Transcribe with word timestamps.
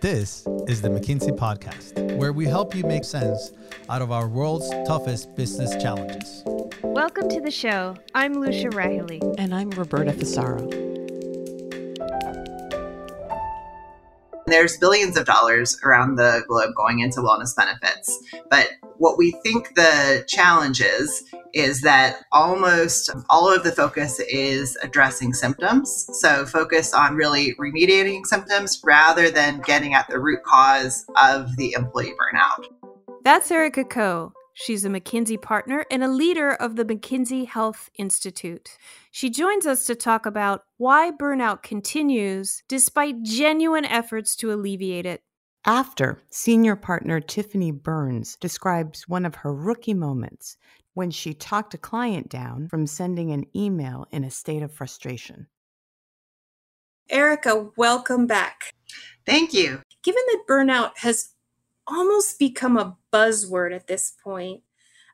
This 0.00 0.46
is 0.68 0.80
the 0.80 0.88
McKinsey 0.88 1.36
Podcast, 1.36 2.16
where 2.16 2.32
we 2.32 2.44
help 2.44 2.76
you 2.76 2.84
make 2.84 3.02
sense 3.02 3.50
out 3.88 4.02
of 4.02 4.12
our 4.12 4.28
world's 4.28 4.70
toughest 4.86 5.34
business 5.34 5.74
challenges. 5.82 6.44
Welcome 6.84 7.28
to 7.30 7.40
the 7.40 7.50
show. 7.50 7.96
I'm 8.14 8.34
Lucia 8.34 8.68
Rahilly. 8.68 9.34
And 9.36 9.52
I'm 9.52 9.70
Roberta 9.70 10.12
Fusaro. 10.12 10.62
There's 14.46 14.76
billions 14.78 15.16
of 15.16 15.26
dollars 15.26 15.80
around 15.82 16.14
the 16.14 16.44
globe 16.46 16.72
going 16.76 17.00
into 17.00 17.18
wellness 17.18 17.56
benefits. 17.56 18.16
But 18.48 18.68
what 18.98 19.18
we 19.18 19.32
think 19.42 19.74
the 19.74 20.24
challenge 20.26 20.80
is, 20.80 21.24
is 21.52 21.80
that 21.82 22.24
almost 22.32 23.10
all 23.30 23.52
of 23.52 23.62
the 23.64 23.72
focus 23.72 24.20
is 24.20 24.76
addressing 24.82 25.32
symptoms. 25.32 26.08
So, 26.20 26.44
focus 26.46 26.92
on 26.92 27.16
really 27.16 27.54
remediating 27.54 28.26
symptoms 28.26 28.80
rather 28.84 29.30
than 29.30 29.60
getting 29.60 29.94
at 29.94 30.08
the 30.08 30.18
root 30.18 30.42
cause 30.44 31.04
of 31.20 31.56
the 31.56 31.72
employee 31.72 32.12
burnout. 32.12 32.66
That's 33.24 33.50
Erica 33.50 33.84
Coe. 33.84 34.32
She's 34.58 34.86
a 34.86 34.88
McKinsey 34.88 35.40
partner 35.40 35.84
and 35.90 36.02
a 36.02 36.08
leader 36.08 36.50
of 36.50 36.76
the 36.76 36.84
McKinsey 36.86 37.46
Health 37.46 37.90
Institute. 37.98 38.78
She 39.10 39.28
joins 39.28 39.66
us 39.66 39.84
to 39.84 39.94
talk 39.94 40.24
about 40.24 40.62
why 40.78 41.10
burnout 41.10 41.62
continues 41.62 42.62
despite 42.66 43.22
genuine 43.22 43.84
efforts 43.84 44.34
to 44.36 44.50
alleviate 44.50 45.04
it. 45.04 45.22
After, 45.66 46.22
senior 46.30 46.76
partner 46.76 47.18
Tiffany 47.18 47.72
Burns 47.72 48.36
describes 48.36 49.08
one 49.08 49.26
of 49.26 49.34
her 49.34 49.52
rookie 49.52 49.94
moments 49.94 50.56
when 50.94 51.10
she 51.10 51.34
talked 51.34 51.74
a 51.74 51.78
client 51.78 52.28
down 52.28 52.68
from 52.68 52.86
sending 52.86 53.32
an 53.32 53.46
email 53.54 54.06
in 54.12 54.22
a 54.22 54.30
state 54.30 54.62
of 54.62 54.72
frustration. 54.72 55.48
Erica, 57.10 57.70
welcome 57.76 58.28
back. 58.28 58.74
Thank 59.26 59.52
you. 59.52 59.82
Given 60.04 60.22
that 60.28 60.44
burnout 60.48 60.98
has 60.98 61.30
almost 61.88 62.38
become 62.38 62.76
a 62.76 62.96
buzzword 63.12 63.74
at 63.74 63.88
this 63.88 64.12
point. 64.22 64.62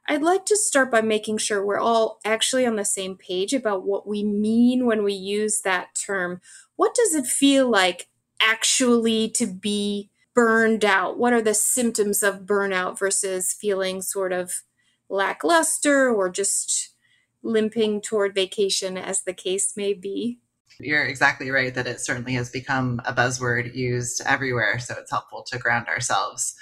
I'd 0.06 0.20
like 0.20 0.44
to 0.46 0.56
start 0.56 0.90
by 0.90 1.00
making 1.00 1.38
sure 1.38 1.64
we're 1.64 1.78
all 1.78 2.20
actually 2.26 2.66
on 2.66 2.76
the 2.76 2.84
same 2.84 3.16
page 3.16 3.54
about 3.54 3.84
what 3.84 4.06
we 4.06 4.22
mean 4.22 4.84
when 4.84 5.02
we 5.02 5.14
use 5.14 5.62
that 5.62 5.94
term. 5.94 6.42
What 6.76 6.94
does 6.94 7.14
it 7.14 7.26
feel 7.26 7.70
like 7.70 8.08
actually 8.40 9.30
to 9.30 9.46
be 9.46 10.10
burned 10.34 10.84
out? 10.84 11.18
What 11.18 11.32
are 11.32 11.42
the 11.42 11.54
symptoms 11.54 12.22
of 12.22 12.40
burnout 12.40 12.98
versus 12.98 13.52
feeling 13.52 14.02
sort 14.02 14.32
of 14.32 14.62
lackluster 15.08 16.10
or 16.10 16.30
just 16.30 16.94
limping 17.42 18.00
toward 18.00 18.34
vacation, 18.34 18.96
as 18.96 19.22
the 19.22 19.34
case 19.34 19.76
may 19.76 19.92
be? 19.92 20.38
You're 20.80 21.04
exactly 21.04 21.50
right 21.50 21.74
that 21.74 21.86
it 21.86 22.00
certainly 22.00 22.32
has 22.34 22.50
become 22.50 23.00
a 23.04 23.12
buzzword 23.12 23.74
used 23.74 24.22
everywhere. 24.26 24.78
So 24.78 24.94
it's 24.98 25.10
helpful 25.10 25.44
to 25.50 25.58
ground 25.58 25.88
ourselves. 25.88 26.54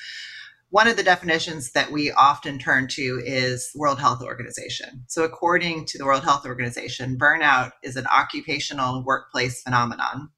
One 0.70 0.86
of 0.86 0.96
the 0.96 1.02
definitions 1.02 1.72
that 1.72 1.90
we 1.90 2.12
often 2.12 2.58
turn 2.58 2.86
to 2.88 3.20
is 3.24 3.72
World 3.74 3.98
Health 3.98 4.22
Organization. 4.22 5.04
So 5.08 5.24
according 5.24 5.86
to 5.86 5.98
the 5.98 6.04
World 6.04 6.22
Health 6.22 6.46
Organization, 6.46 7.18
burnout 7.18 7.72
is 7.82 7.96
an 7.96 8.06
occupational 8.06 9.04
workplace 9.04 9.62
phenomenon. 9.62 10.30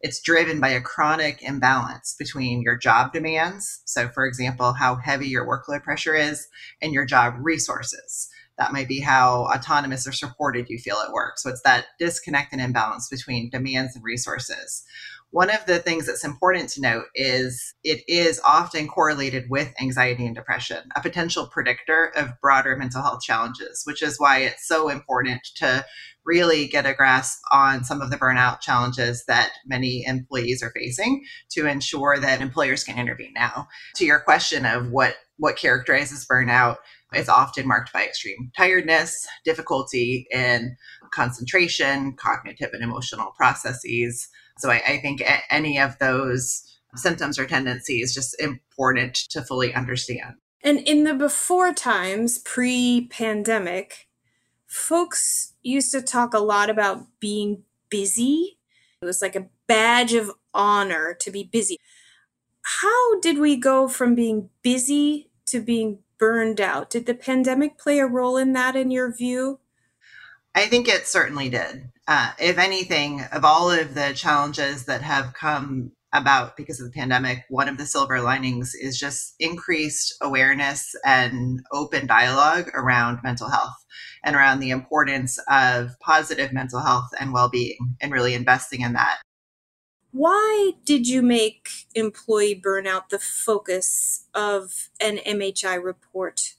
It's 0.00 0.20
driven 0.20 0.60
by 0.60 0.68
a 0.68 0.80
chronic 0.80 1.42
imbalance 1.42 2.14
between 2.16 2.62
your 2.62 2.76
job 2.76 3.12
demands, 3.12 3.82
so 3.84 4.08
for 4.08 4.26
example, 4.26 4.72
how 4.72 4.94
heavy 4.96 5.26
your 5.26 5.44
workload 5.46 5.82
pressure 5.82 6.14
is, 6.14 6.46
and 6.80 6.92
your 6.92 7.04
job 7.04 7.34
resources. 7.38 8.28
That 8.58 8.72
might 8.72 8.88
be 8.88 9.00
how 9.00 9.48
autonomous 9.52 10.06
or 10.06 10.12
supported 10.12 10.68
you 10.68 10.78
feel 10.78 10.98
at 11.04 11.12
work. 11.12 11.38
So 11.38 11.50
it's 11.50 11.62
that 11.62 11.86
disconnect 11.98 12.52
and 12.52 12.60
imbalance 12.60 13.08
between 13.08 13.50
demands 13.50 13.96
and 13.96 14.04
resources. 14.04 14.84
One 15.30 15.50
of 15.50 15.66
the 15.66 15.78
things 15.78 16.06
that's 16.06 16.24
important 16.24 16.70
to 16.70 16.80
note 16.80 17.04
is 17.14 17.74
it 17.84 18.02
is 18.08 18.40
often 18.46 18.88
correlated 18.88 19.50
with 19.50 19.74
anxiety 19.78 20.24
and 20.24 20.34
depression, 20.34 20.88
a 20.96 21.02
potential 21.02 21.46
predictor 21.46 22.12
of 22.16 22.40
broader 22.40 22.76
mental 22.76 23.02
health 23.02 23.20
challenges, 23.22 23.82
which 23.84 24.02
is 24.02 24.18
why 24.18 24.38
it's 24.38 24.66
so 24.66 24.88
important 24.88 25.42
to 25.56 25.84
really 26.24 26.66
get 26.66 26.86
a 26.86 26.94
grasp 26.94 27.40
on 27.52 27.84
some 27.84 28.00
of 28.00 28.10
the 28.10 28.16
burnout 28.16 28.60
challenges 28.60 29.24
that 29.26 29.52
many 29.66 30.04
employees 30.06 30.62
are 30.62 30.72
facing 30.74 31.24
to 31.50 31.66
ensure 31.66 32.18
that 32.18 32.40
employers 32.40 32.84
can 32.84 32.98
intervene 32.98 33.32
now. 33.34 33.68
To 33.96 34.06
your 34.06 34.20
question 34.20 34.64
of 34.64 34.90
what 34.90 35.16
what 35.36 35.56
characterizes 35.56 36.26
burnout, 36.26 36.76
it's 37.12 37.28
often 37.28 37.66
marked 37.66 37.92
by 37.92 38.04
extreme 38.04 38.50
tiredness, 38.56 39.26
difficulty 39.44 40.26
in 40.30 40.76
concentration, 41.10 42.14
cognitive 42.14 42.70
and 42.72 42.82
emotional 42.82 43.32
processes. 43.36 44.28
So 44.58 44.70
I, 44.70 44.82
I 44.86 44.98
think 44.98 45.22
any 45.50 45.78
of 45.78 45.98
those 45.98 46.64
symptoms 46.96 47.38
or 47.38 47.46
tendencies 47.46 48.14
just 48.14 48.40
important 48.40 49.14
to 49.30 49.42
fully 49.42 49.74
understand. 49.74 50.34
And 50.62 50.80
in 50.80 51.04
the 51.04 51.14
before 51.14 51.72
times, 51.72 52.38
pre 52.38 53.06
pandemic, 53.10 54.08
folks 54.66 55.54
used 55.62 55.92
to 55.92 56.02
talk 56.02 56.34
a 56.34 56.40
lot 56.40 56.70
about 56.70 57.06
being 57.20 57.62
busy. 57.90 58.58
It 59.00 59.04
was 59.04 59.22
like 59.22 59.36
a 59.36 59.48
badge 59.68 60.14
of 60.14 60.32
honor 60.52 61.16
to 61.20 61.30
be 61.30 61.44
busy. 61.44 61.78
How 62.62 63.20
did 63.20 63.38
we 63.38 63.56
go 63.56 63.86
from 63.88 64.14
being 64.14 64.50
busy 64.62 65.30
to 65.46 65.60
being 65.60 66.00
burned 66.18 66.60
out. 66.60 66.90
Did 66.90 67.06
the 67.06 67.14
pandemic 67.14 67.78
play 67.78 67.98
a 67.98 68.06
role 68.06 68.36
in 68.36 68.52
that, 68.52 68.76
in 68.76 68.90
your 68.90 69.12
view? 69.12 69.60
I 70.54 70.66
think 70.66 70.88
it 70.88 71.06
certainly 71.06 71.48
did. 71.48 71.90
Uh, 72.06 72.32
if 72.38 72.58
anything, 72.58 73.22
of 73.32 73.44
all 73.44 73.70
of 73.70 73.94
the 73.94 74.12
challenges 74.14 74.86
that 74.86 75.02
have 75.02 75.34
come 75.34 75.92
about 76.12 76.56
because 76.56 76.80
of 76.80 76.86
the 76.86 76.98
pandemic, 76.98 77.44
one 77.48 77.68
of 77.68 77.76
the 77.76 77.86
silver 77.86 78.20
linings 78.20 78.74
is 78.74 78.98
just 78.98 79.34
increased 79.38 80.16
awareness 80.22 80.94
and 81.04 81.60
open 81.72 82.06
dialogue 82.06 82.70
around 82.74 83.18
mental 83.22 83.50
health 83.50 83.76
and 84.24 84.34
around 84.34 84.60
the 84.60 84.70
importance 84.70 85.38
of 85.50 85.90
positive 86.00 86.52
mental 86.52 86.80
health 86.80 87.08
and 87.20 87.32
well 87.32 87.48
being 87.48 87.96
and 88.00 88.12
really 88.12 88.34
investing 88.34 88.80
in 88.80 88.94
that. 88.94 89.18
Why 90.10 90.72
did 90.86 91.06
you 91.06 91.20
make 91.20 91.68
employee 91.94 92.60
burnout 92.60 93.10
the 93.10 93.18
focus 93.18 94.24
of 94.34 94.88
an 95.00 95.18
MHI 95.18 95.82
report? 95.82 96.54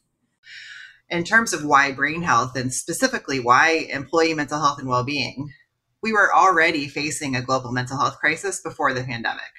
In 1.09 1.23
terms 1.23 1.53
of 1.53 1.65
why 1.65 1.91
brain 1.91 2.21
health 2.21 2.55
and 2.55 2.71
specifically 2.71 3.39
why 3.39 3.87
employee 3.91 4.35
mental 4.35 4.59
health 4.59 4.77
and 4.77 4.87
well 4.87 5.03
being, 5.03 5.49
we 6.03 6.13
were 6.13 6.33
already 6.33 6.87
facing 6.87 7.35
a 7.35 7.41
global 7.41 7.71
mental 7.71 7.97
health 7.97 8.19
crisis 8.19 8.61
before 8.61 8.93
the 8.93 9.03
pandemic. 9.03 9.51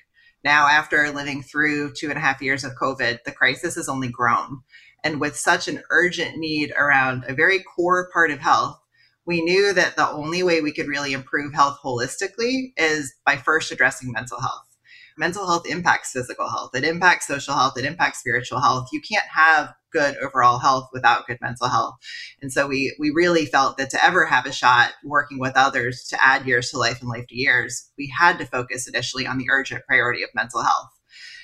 Now, 0.44 0.68
after 0.68 1.10
living 1.10 1.42
through 1.42 1.94
two 1.94 2.08
and 2.08 2.16
a 2.16 2.20
half 2.20 2.40
years 2.40 2.62
of 2.62 2.76
COVID, 2.80 3.24
the 3.24 3.32
crisis 3.32 3.74
has 3.74 3.88
only 3.88 4.08
grown. 4.08 4.60
And 5.02 5.20
with 5.20 5.36
such 5.36 5.66
an 5.66 5.82
urgent 5.90 6.36
need 6.36 6.72
around 6.78 7.24
a 7.26 7.34
very 7.34 7.64
core 7.64 8.08
part 8.12 8.30
of 8.30 8.38
health, 8.38 8.78
we 9.26 9.42
knew 9.42 9.72
that 9.74 9.96
the 9.96 10.08
only 10.08 10.44
way 10.44 10.60
we 10.60 10.72
could 10.72 10.86
really 10.86 11.12
improve 11.12 11.52
health 11.52 11.78
holistically 11.84 12.72
is 12.76 13.12
by 13.26 13.36
first 13.36 13.72
addressing 13.72 14.12
mental 14.12 14.40
health. 14.40 14.69
Mental 15.20 15.46
health 15.46 15.66
impacts 15.68 16.12
physical 16.12 16.48
health, 16.48 16.74
it 16.74 16.82
impacts 16.82 17.26
social 17.26 17.52
health, 17.52 17.76
it 17.76 17.84
impacts 17.84 18.20
spiritual 18.20 18.58
health. 18.58 18.88
You 18.90 19.02
can't 19.02 19.28
have 19.28 19.74
good 19.92 20.16
overall 20.16 20.58
health 20.58 20.88
without 20.94 21.26
good 21.26 21.36
mental 21.42 21.68
health. 21.68 21.96
And 22.40 22.50
so 22.50 22.66
we 22.66 22.96
we 22.98 23.10
really 23.10 23.44
felt 23.44 23.76
that 23.76 23.90
to 23.90 24.02
ever 24.02 24.24
have 24.24 24.46
a 24.46 24.52
shot 24.52 24.92
working 25.04 25.38
with 25.38 25.52
others 25.56 26.06
to 26.08 26.24
add 26.24 26.46
years 26.46 26.70
to 26.70 26.78
life 26.78 27.02
and 27.02 27.10
life 27.10 27.26
to 27.28 27.36
years, 27.36 27.90
we 27.98 28.10
had 28.18 28.38
to 28.38 28.46
focus 28.46 28.88
initially 28.88 29.26
on 29.26 29.36
the 29.36 29.50
urgent 29.50 29.84
priority 29.86 30.22
of 30.22 30.30
mental 30.34 30.62
health. 30.62 30.88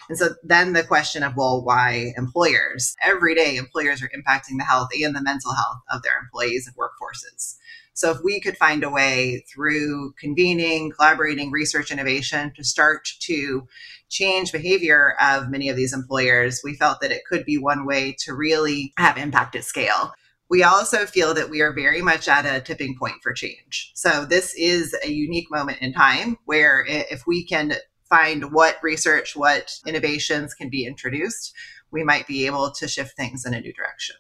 And 0.09 0.17
so 0.17 0.31
then 0.43 0.73
the 0.73 0.83
question 0.83 1.23
of, 1.23 1.37
well, 1.37 1.63
why 1.63 2.15
employers? 2.17 2.95
Every 3.03 3.35
day, 3.35 3.57
employers 3.57 4.03
are 4.03 4.09
impacting 4.17 4.57
the 4.57 4.65
health 4.65 4.89
and 4.99 5.15
the 5.15 5.21
mental 5.21 5.53
health 5.53 5.83
of 5.91 6.03
their 6.03 6.19
employees 6.19 6.67
and 6.67 6.77
workforces. 6.77 7.57
So 7.97 8.11
if 8.11 8.19
we 8.23 8.41
could 8.41 8.59
find 8.59 8.85
a 8.85 8.91
way 8.91 9.43
through 9.51 10.13
convening, 10.21 10.93
collaborating, 10.93 11.51
research, 11.51 11.91
innovation 11.91 12.53
to 12.55 12.63
start 12.63 13.09
to 13.21 13.67
change 14.11 14.53
behavior 14.53 15.15
of 15.19 15.49
many 15.49 15.71
of 15.71 15.77
these 15.77 15.95
employers, 15.95 16.61
we 16.63 16.75
felt 16.75 17.01
that 17.01 17.11
it 17.11 17.25
could 17.25 17.47
be 17.47 17.57
one 17.57 17.87
way 17.87 18.15
to 18.19 18.35
really 18.35 18.93
have 18.99 19.17
impact 19.17 19.57
at 19.57 19.65
scale. 19.65 20.13
We 20.51 20.63
also 20.63 21.07
feel 21.07 21.33
that 21.33 21.49
we 21.49 21.63
are 21.63 21.73
very 21.73 22.03
much 22.03 22.29
at 22.29 22.45
a 22.45 22.61
tipping 22.61 22.99
point 22.99 23.23
for 23.23 23.33
change. 23.33 23.93
So, 23.95 24.27
this 24.27 24.55
is 24.59 24.95
a 25.03 25.11
unique 25.11 25.51
moment 25.51 25.79
in 25.81 25.95
time 25.95 26.37
where 26.45 26.85
if 26.87 27.27
we 27.27 27.47
can 27.47 27.73
find 28.11 28.53
what 28.53 28.77
research, 28.83 29.35
what 29.35 29.73
innovations 29.87 30.53
can 30.53 30.69
be 30.69 30.85
introduced, 30.85 31.55
we 31.91 32.05
might 32.05 32.27
be 32.27 32.45
able 32.45 32.71
to 32.73 32.87
shift 32.87 33.17
things 33.17 33.47
in 33.47 33.55
a 33.55 33.61
new 33.61 33.73
direction. 33.73 34.17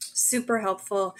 Super 0.00 0.58
helpful. 0.58 1.16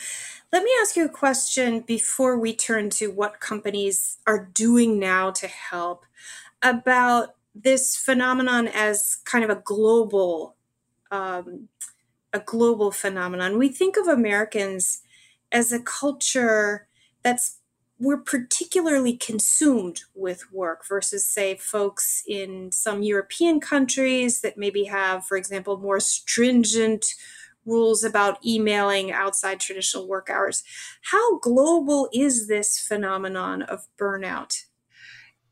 Let 0.53 0.63
me 0.63 0.71
ask 0.81 0.97
you 0.97 1.05
a 1.05 1.11
question 1.11 1.81
before 1.81 2.39
we 2.39 2.55
turn 2.55 2.89
to 2.91 3.11
what 3.11 3.41
companies 3.41 4.19
are 4.27 4.49
doing 4.55 4.99
now 4.99 5.31
to 5.33 5.47
help 5.47 6.07
about 6.63 7.35
this 7.55 7.97
phenomenon 7.97 8.67
as 8.69 9.17
kind 9.25 9.45
of 9.45 9.51
a 9.51 9.61
global 9.63 10.57
um, 11.11 11.69
a 12.33 12.41
global 12.41 12.91
phenomenon. 12.91 13.59
We 13.59 13.69
think 13.71 13.97
of 13.97 14.07
Americans 14.07 15.03
as 15.51 15.73
a 15.73 15.81
culture 15.81 16.87
that's 17.23 17.59
we're 18.01 18.19
particularly 18.19 19.17
consumed 19.17 20.03
with 20.15 20.53
work 20.53 20.87
versus, 20.87 21.27
say, 21.27 21.57
folks 21.57 22.23
in 22.29 22.71
some 22.71 23.03
European 23.03 23.59
countries 23.61 24.41
that 24.43 24.57
maybe 24.57 24.85
have, 24.85 25.27
for 25.27 25.37
example, 25.37 25.79
more 25.79 25.99
stringent 25.99 27.05
rules 27.69 28.03
about 28.03 28.45
emailing 28.45 29.13
outside 29.13 29.61
traditional 29.61 30.09
work 30.09 30.31
hours. 30.31 30.63
How 31.11 31.39
global 31.39 32.09
is 32.13 32.49
this 32.49 32.79
phenomenon 32.79 33.63
of 33.63 33.87
burnout? 34.01 34.55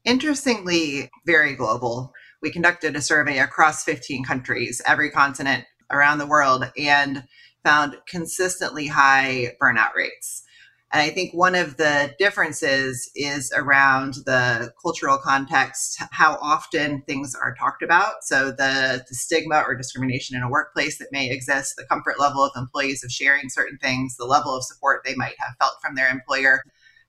Interestingly, 0.04 1.10
very 1.26 1.54
global. 1.54 2.12
We 2.40 2.50
conducted 2.50 2.96
a 2.96 3.02
survey 3.02 3.38
across 3.38 3.84
15 3.84 4.24
countries, 4.24 4.80
every 4.86 5.10
continent 5.10 5.64
around 5.90 6.18
the 6.18 6.26
world, 6.26 6.70
and 6.78 7.24
found 7.64 7.96
consistently 8.08 8.86
high 8.86 9.56
burnout 9.60 9.94
rates. 9.94 10.44
And 10.92 11.02
I 11.02 11.10
think 11.10 11.34
one 11.34 11.54
of 11.56 11.78
the 11.78 12.14
differences 12.18 13.10
is 13.16 13.52
around 13.56 14.14
the 14.24 14.72
cultural 14.80 15.18
context, 15.18 16.00
how 16.12 16.38
often 16.40 17.02
things 17.02 17.34
are 17.34 17.54
talked 17.54 17.82
about. 17.82 18.22
So, 18.22 18.50
the, 18.52 19.04
the, 19.08 19.14
stigma 19.14 19.64
or 19.66 19.74
discrimination 19.74 20.36
in 20.36 20.42
a 20.42 20.48
workplace 20.48 20.98
that 20.98 21.10
may 21.10 21.28
exist, 21.28 21.74
the 21.76 21.86
comfort 21.90 22.20
level 22.20 22.44
of 22.44 22.52
employees 22.54 23.02
of 23.02 23.10
sharing 23.10 23.48
certain 23.48 23.78
things, 23.78 24.16
the 24.16 24.24
level 24.24 24.56
of 24.56 24.62
support 24.62 25.02
they 25.04 25.16
might 25.16 25.34
have 25.38 25.56
felt 25.58 25.74
from 25.82 25.96
their 25.96 26.08
employer 26.08 26.62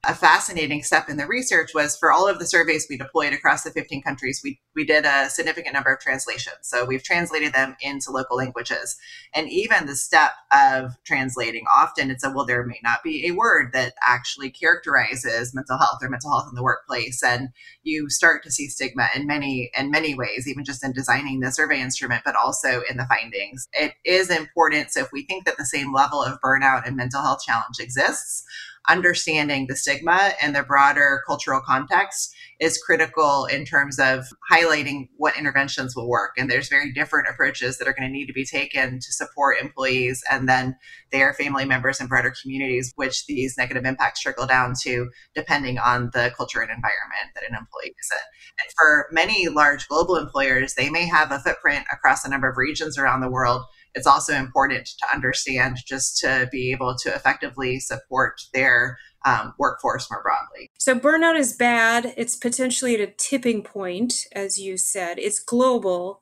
a 0.07 0.15
fascinating 0.15 0.83
step 0.83 1.09
in 1.09 1.18
the 1.18 1.27
research 1.27 1.71
was 1.75 1.98
for 1.98 2.13
all 2.13 2.30
of 2.30 2.39
the 2.39 2.45
surveys 2.45 2.88
we 2.89 2.98
deployed 2.98 3.33
across 3.33 3.63
the 3.63 3.71
15 3.71 4.01
countries, 4.01 4.39
we, 4.42 4.57
we 4.74 4.86
did 4.86 5.06
a 5.06 5.30
significant 5.30 5.74
number 5.74 5.94
of 5.94 6.00
translations. 6.00 6.56
So 6.62 6.86
we've 6.86 7.04
translated 7.04 7.51
them 7.54 7.75
into 7.81 8.12
local 8.12 8.38
languages. 8.38 8.95
And 9.36 9.50
even 9.50 9.86
the 9.86 9.98
step 9.98 10.31
of 10.50 10.94
translating, 11.06 11.65
often 11.75 12.09
it's 12.09 12.24
a, 12.24 12.31
well, 12.31 12.45
there 12.45 12.65
may 12.65 12.80
not 12.83 13.04
be 13.04 13.27
a 13.27 13.33
word 13.33 13.74
that 13.74 13.95
actually 14.01 14.50
characterizes 14.50 15.54
mental 15.54 15.77
health 15.77 16.00
or 16.01 16.09
mental 16.09 16.31
health 16.31 16.48
in 16.50 16.56
the 16.56 16.63
workplace. 16.63 17.21
And 17.21 17.50
you 17.83 18.09
start 18.09 18.44
to 18.44 18.51
see 18.51 18.69
stigma 18.69 19.09
in 19.13 19.27
many, 19.27 19.69
in 19.77 19.92
many 19.92 20.15
ways, 20.15 20.48
even 20.48 20.63
just 20.63 20.86
in 20.86 20.94
designing 20.94 21.42
the 21.42 21.51
survey 21.51 21.81
instrument, 21.81 22.21
but 22.24 22.36
also 22.38 22.81
in 22.89 22.95
the 22.95 23.07
findings. 23.07 23.68
It 23.74 23.95
is 24.06 24.30
important. 24.30 24.92
So 24.92 25.01
if 25.01 25.12
we 25.12 25.25
think 25.25 25.44
that 25.45 25.57
the 25.57 25.65
same 25.65 25.94
level 25.94 26.24
of 26.24 26.39
burnout 26.39 26.88
and 26.88 26.95
mental 26.95 27.21
health 27.21 27.42
challenge 27.45 27.80
exists, 27.81 28.45
understanding 28.88 29.68
the 29.68 29.75
stigma 29.75 29.96
and 30.41 30.55
the 30.55 30.63
broader 30.63 31.21
cultural 31.25 31.61
context 31.65 32.35
is 32.59 32.77
critical 32.79 33.45
in 33.45 33.65
terms 33.65 33.99
of 33.99 34.25
highlighting 34.51 35.09
what 35.17 35.38
interventions 35.38 35.95
will 35.95 36.09
work. 36.09 36.31
And 36.38 36.49
there's 36.49 36.69
very 36.69 36.91
different 36.91 37.27
approaches 37.29 37.77
that 37.77 37.88
are 37.88 37.94
going 37.94 38.07
to 38.07 38.11
need 38.11 38.25
to 38.27 38.33
be 38.33 38.45
taken 38.45 38.99
to 38.99 39.11
support 39.13 39.57
employees 39.61 40.23
and 40.29 40.49
then 40.49 40.75
their 41.11 41.33
family 41.33 41.65
members 41.65 41.99
and 41.99 42.09
broader 42.09 42.33
communities, 42.41 42.94
which 42.95 43.25
these 43.27 43.55
negative 43.57 43.85
impacts 43.85 44.21
trickle 44.21 44.47
down 44.47 44.73
to 44.83 45.09
depending 45.35 45.77
on 45.77 46.09
the 46.13 46.33
culture 46.35 46.61
and 46.61 46.71
environment 46.71 47.31
that 47.35 47.44
an 47.47 47.55
employee 47.55 47.95
is 47.99 48.11
in. 48.11 48.63
And 48.63 48.71
for 48.75 49.07
many 49.11 49.47
large 49.47 49.88
global 49.88 50.15
employers, 50.15 50.73
they 50.73 50.89
may 50.89 51.05
have 51.05 51.31
a 51.31 51.39
footprint 51.39 51.85
across 51.91 52.25
a 52.25 52.29
number 52.29 52.49
of 52.49 52.57
regions 52.57 52.97
around 52.97 53.21
the 53.21 53.29
world 53.29 53.63
it's 53.97 54.05
also 54.07 54.35
important 54.35 54.85
to 54.85 55.11
understand 55.11 55.77
just 55.88 56.19
to 56.19 56.47
be 56.51 56.71
able 56.71 56.95
to 56.99 57.09
effectively 57.09 57.79
support 57.79 58.39
their 58.53 58.99
um, 59.27 59.53
workforce 59.57 60.09
more 60.09 60.24
broadly. 60.24 60.71
So, 60.77 60.97
burnout 60.97 61.38
is 61.38 61.53
bad. 61.53 62.13
It's 62.15 62.35
potentially 62.35 62.95
at 62.95 63.01
a 63.01 63.13
tipping 63.18 63.62
point, 63.62 64.25
as 64.31 64.57
you 64.57 64.77
said. 64.77 65.19
It's 65.19 65.39
global, 65.39 66.21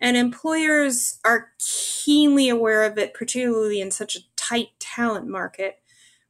and 0.00 0.16
employers 0.16 1.20
are 1.24 1.52
keenly 1.58 2.48
aware 2.48 2.82
of 2.82 2.98
it, 2.98 3.14
particularly 3.14 3.80
in 3.80 3.90
such 3.90 4.16
a 4.16 4.20
tight 4.36 4.68
talent 4.80 5.28
market 5.28 5.76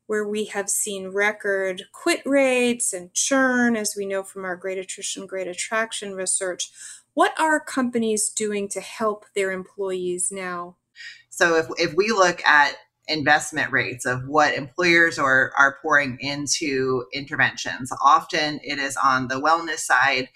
where 0.07 0.27
we 0.27 0.47
have 0.47 0.69
seen 0.69 1.09
record 1.09 1.85
quit 1.93 2.21
rates 2.27 2.93
and 2.93 3.15
churn, 3.15 3.77
as 3.77 3.95
we 3.97 4.05
know 4.05 4.23
from 4.23 4.45
our 4.45 4.57
great 4.57 4.77
attrition, 4.77 5.27
great 5.27 5.47
attraction 5.47 6.15
research. 6.15 6.71
What 7.15 7.33
are 7.41 7.61
companies 7.61 8.29
doing 8.29 8.69
to 8.71 8.81
help 8.81 9.25
their 9.35 9.53
employees 9.53 10.31
now? 10.31 10.77
So 11.31 11.57
if, 11.57 11.67
if 11.79 11.95
we 11.95 12.09
look 12.09 12.45
at 12.45 12.75
investment 13.11 13.73
rates 13.73 14.07
of 14.07 14.27
what 14.27 14.55
employers 14.55 15.19
are, 15.19 15.53
are 15.59 15.79
pouring 15.83 16.17
into 16.21 17.05
interventions. 17.13 17.91
Often 18.03 18.61
it 18.63 18.79
is 18.79 18.97
on 19.03 19.29
the 19.29 19.41
wellness 19.41 19.81
side, 19.81 20.29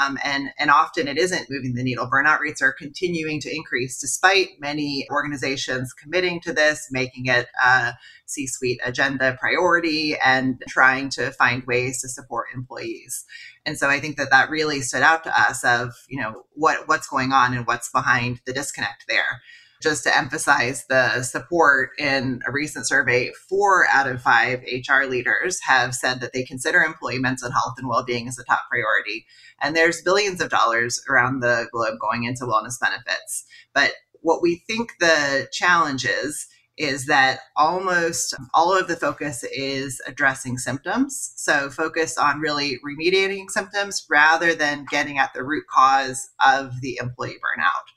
um, 0.00 0.18
and, 0.24 0.48
and 0.58 0.70
often 0.70 1.06
it 1.06 1.18
isn't 1.18 1.50
moving 1.50 1.74
the 1.74 1.82
needle. 1.82 2.08
Burnout 2.08 2.40
rates 2.40 2.62
are 2.62 2.72
continuing 2.72 3.40
to 3.40 3.54
increase 3.54 4.00
despite 4.00 4.48
many 4.60 5.06
organizations 5.10 5.92
committing 5.92 6.40
to 6.40 6.52
this, 6.52 6.88
making 6.90 7.26
it 7.26 7.46
a 7.62 7.92
C 8.24 8.46
suite 8.46 8.80
agenda 8.82 9.36
priority, 9.38 10.16
and 10.24 10.62
trying 10.68 11.10
to 11.10 11.30
find 11.32 11.64
ways 11.64 12.00
to 12.00 12.08
support 12.08 12.46
employees. 12.54 13.24
And 13.66 13.76
so 13.78 13.88
I 13.88 14.00
think 14.00 14.16
that 14.16 14.30
that 14.30 14.50
really 14.50 14.80
stood 14.80 15.02
out 15.02 15.22
to 15.24 15.40
us 15.40 15.62
of, 15.64 15.92
you 16.08 16.20
know, 16.20 16.44
what, 16.54 16.88
what's 16.88 17.08
going 17.08 17.32
on 17.32 17.54
and 17.54 17.66
what's 17.66 17.90
behind 17.90 18.40
the 18.46 18.52
disconnect 18.52 19.04
there 19.06 19.42
just 19.82 20.04
to 20.04 20.16
emphasize 20.16 20.86
the 20.88 21.22
support 21.22 21.90
in 21.98 22.40
a 22.46 22.52
recent 22.52 22.86
survey, 22.86 23.32
four 23.48 23.86
out 23.88 24.08
of 24.08 24.22
five 24.22 24.62
HR 24.62 25.04
leaders 25.04 25.60
have 25.66 25.94
said 25.94 26.20
that 26.20 26.32
they 26.32 26.44
consider 26.44 26.80
employee 26.82 27.18
mental 27.18 27.50
health 27.50 27.74
and 27.78 27.88
well 27.88 28.04
being 28.04 28.28
as 28.28 28.38
a 28.38 28.44
top 28.44 28.60
priority. 28.70 29.26
And 29.60 29.76
there's 29.76 30.02
billions 30.02 30.40
of 30.40 30.50
dollars 30.50 31.02
around 31.08 31.40
the 31.40 31.66
globe 31.72 31.98
going 32.00 32.24
into 32.24 32.44
wellness 32.44 32.80
benefits. 32.80 33.44
But 33.74 33.92
what 34.20 34.42
we 34.42 34.62
think 34.66 34.92
the 35.00 35.48
challenge 35.52 36.04
is, 36.04 36.46
is 36.78 37.06
that 37.06 37.40
almost 37.56 38.34
all 38.54 38.76
of 38.76 38.88
the 38.88 38.96
focus 38.96 39.44
is 39.44 40.00
addressing 40.06 40.56
symptoms. 40.56 41.32
So, 41.36 41.68
focus 41.68 42.16
on 42.16 42.40
really 42.40 42.78
remediating 42.78 43.50
symptoms 43.50 44.06
rather 44.08 44.54
than 44.54 44.86
getting 44.90 45.18
at 45.18 45.34
the 45.34 45.44
root 45.44 45.64
cause 45.70 46.30
of 46.44 46.80
the 46.80 46.98
employee 47.00 47.36
burnout. 47.36 47.91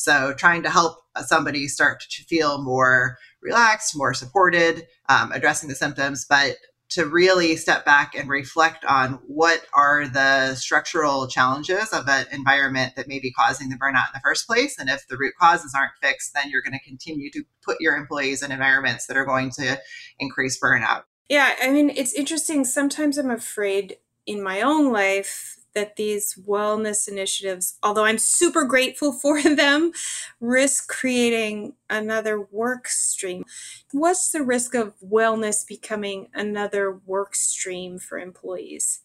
So 0.00 0.32
trying 0.32 0.62
to 0.62 0.70
help 0.70 0.96
somebody 1.26 1.68
start 1.68 2.00
to 2.00 2.24
feel 2.24 2.64
more 2.64 3.18
relaxed, 3.42 3.94
more 3.94 4.14
supported, 4.14 4.86
um, 5.10 5.30
addressing 5.30 5.68
the 5.68 5.74
symptoms, 5.74 6.24
but 6.26 6.56
to 6.88 7.04
really 7.04 7.54
step 7.54 7.84
back 7.84 8.14
and 8.14 8.30
reflect 8.30 8.82
on 8.86 9.20
what 9.26 9.66
are 9.74 10.08
the 10.08 10.54
structural 10.54 11.28
challenges 11.28 11.92
of 11.92 12.08
an 12.08 12.24
environment 12.32 12.94
that 12.96 13.08
may 13.08 13.20
be 13.20 13.30
causing 13.30 13.68
the 13.68 13.76
burnout 13.76 14.08
in 14.08 14.14
the 14.14 14.22
first 14.24 14.46
place. 14.46 14.78
And 14.78 14.88
if 14.88 15.06
the 15.06 15.18
root 15.18 15.34
causes 15.38 15.74
aren't 15.76 15.92
fixed, 16.00 16.32
then 16.32 16.48
you're 16.48 16.62
going 16.62 16.72
to 16.72 16.88
continue 16.88 17.30
to 17.32 17.44
put 17.62 17.76
your 17.78 17.94
employees 17.94 18.42
in 18.42 18.50
environments 18.50 19.06
that 19.06 19.18
are 19.18 19.26
going 19.26 19.50
to 19.58 19.78
increase 20.18 20.58
burnout. 20.58 21.02
Yeah, 21.28 21.54
I 21.62 21.70
mean, 21.70 21.90
it's 21.90 22.14
interesting. 22.14 22.64
Sometimes 22.64 23.18
I'm 23.18 23.30
afraid 23.30 23.98
in 24.24 24.42
my 24.42 24.62
own 24.62 24.92
life 24.92 25.59
that 25.74 25.96
these 25.96 26.38
wellness 26.46 27.08
initiatives, 27.08 27.78
although 27.82 28.04
I'm 28.04 28.18
super 28.18 28.64
grateful 28.64 29.12
for 29.12 29.42
them, 29.54 29.92
risk 30.40 30.88
creating 30.88 31.74
another 31.88 32.40
work 32.40 32.88
stream. 32.88 33.44
What's 33.92 34.30
the 34.30 34.42
risk 34.42 34.74
of 34.74 34.94
wellness 35.00 35.66
becoming 35.66 36.28
another 36.34 37.00
work 37.06 37.34
stream 37.34 37.98
for 37.98 38.18
employees? 38.18 39.00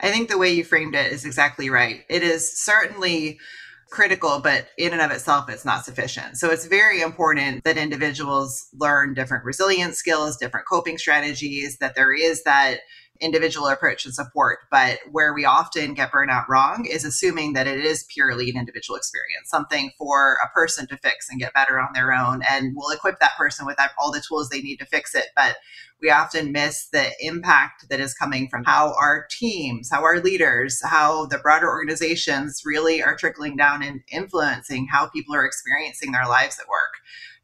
I 0.00 0.10
think 0.10 0.28
the 0.28 0.38
way 0.38 0.50
you 0.50 0.64
framed 0.64 0.94
it 0.94 1.12
is 1.12 1.24
exactly 1.24 1.68
right. 1.68 2.04
It 2.08 2.22
is 2.22 2.58
certainly 2.58 3.38
critical, 3.90 4.40
but 4.40 4.68
in 4.76 4.92
and 4.92 5.00
of 5.00 5.10
itself, 5.10 5.48
it's 5.48 5.64
not 5.64 5.84
sufficient. 5.84 6.36
So 6.36 6.50
it's 6.50 6.66
very 6.66 7.00
important 7.00 7.64
that 7.64 7.78
individuals 7.78 8.68
learn 8.74 9.14
different 9.14 9.44
resilience 9.44 9.96
skills, 9.96 10.36
different 10.36 10.66
coping 10.66 10.98
strategies, 10.98 11.78
that 11.78 11.94
there 11.94 12.14
is 12.14 12.42
that 12.44 12.80
individual 13.20 13.66
approach 13.68 14.04
and 14.04 14.14
support. 14.14 14.60
But 14.70 14.98
where 15.10 15.34
we 15.34 15.44
often 15.44 15.94
get 15.94 16.12
burnout 16.12 16.48
wrong 16.48 16.86
is 16.88 17.04
assuming 17.04 17.52
that 17.54 17.66
it 17.66 17.84
is 17.84 18.04
purely 18.04 18.50
an 18.50 18.56
individual 18.56 18.96
experience, 18.96 19.48
something 19.48 19.90
for 19.98 20.38
a 20.44 20.48
person 20.54 20.86
to 20.88 20.96
fix 20.96 21.28
and 21.28 21.40
get 21.40 21.54
better 21.54 21.80
on 21.80 21.88
their 21.94 22.12
own. 22.12 22.42
And 22.48 22.74
we'll 22.76 22.94
equip 22.94 23.18
that 23.20 23.36
person 23.36 23.66
with 23.66 23.76
all 24.00 24.12
the 24.12 24.22
tools 24.26 24.48
they 24.48 24.62
need 24.62 24.76
to 24.76 24.86
fix 24.86 25.14
it. 25.14 25.26
But 25.34 25.56
we 26.00 26.10
often 26.10 26.52
miss 26.52 26.88
the 26.92 27.10
impact 27.20 27.88
that 27.90 28.00
is 28.00 28.14
coming 28.14 28.48
from 28.48 28.64
how 28.64 28.94
our 29.00 29.26
teams, 29.30 29.90
how 29.90 30.02
our 30.02 30.20
leaders, 30.20 30.80
how 30.84 31.26
the 31.26 31.38
broader 31.38 31.68
organizations 31.68 32.62
really 32.64 33.02
are 33.02 33.16
trickling 33.16 33.56
down 33.56 33.82
and 33.82 34.02
influencing 34.12 34.86
how 34.86 35.08
people 35.08 35.34
are 35.34 35.44
experiencing 35.44 36.12
their 36.12 36.26
lives 36.26 36.58
at 36.60 36.68
work. 36.68 36.94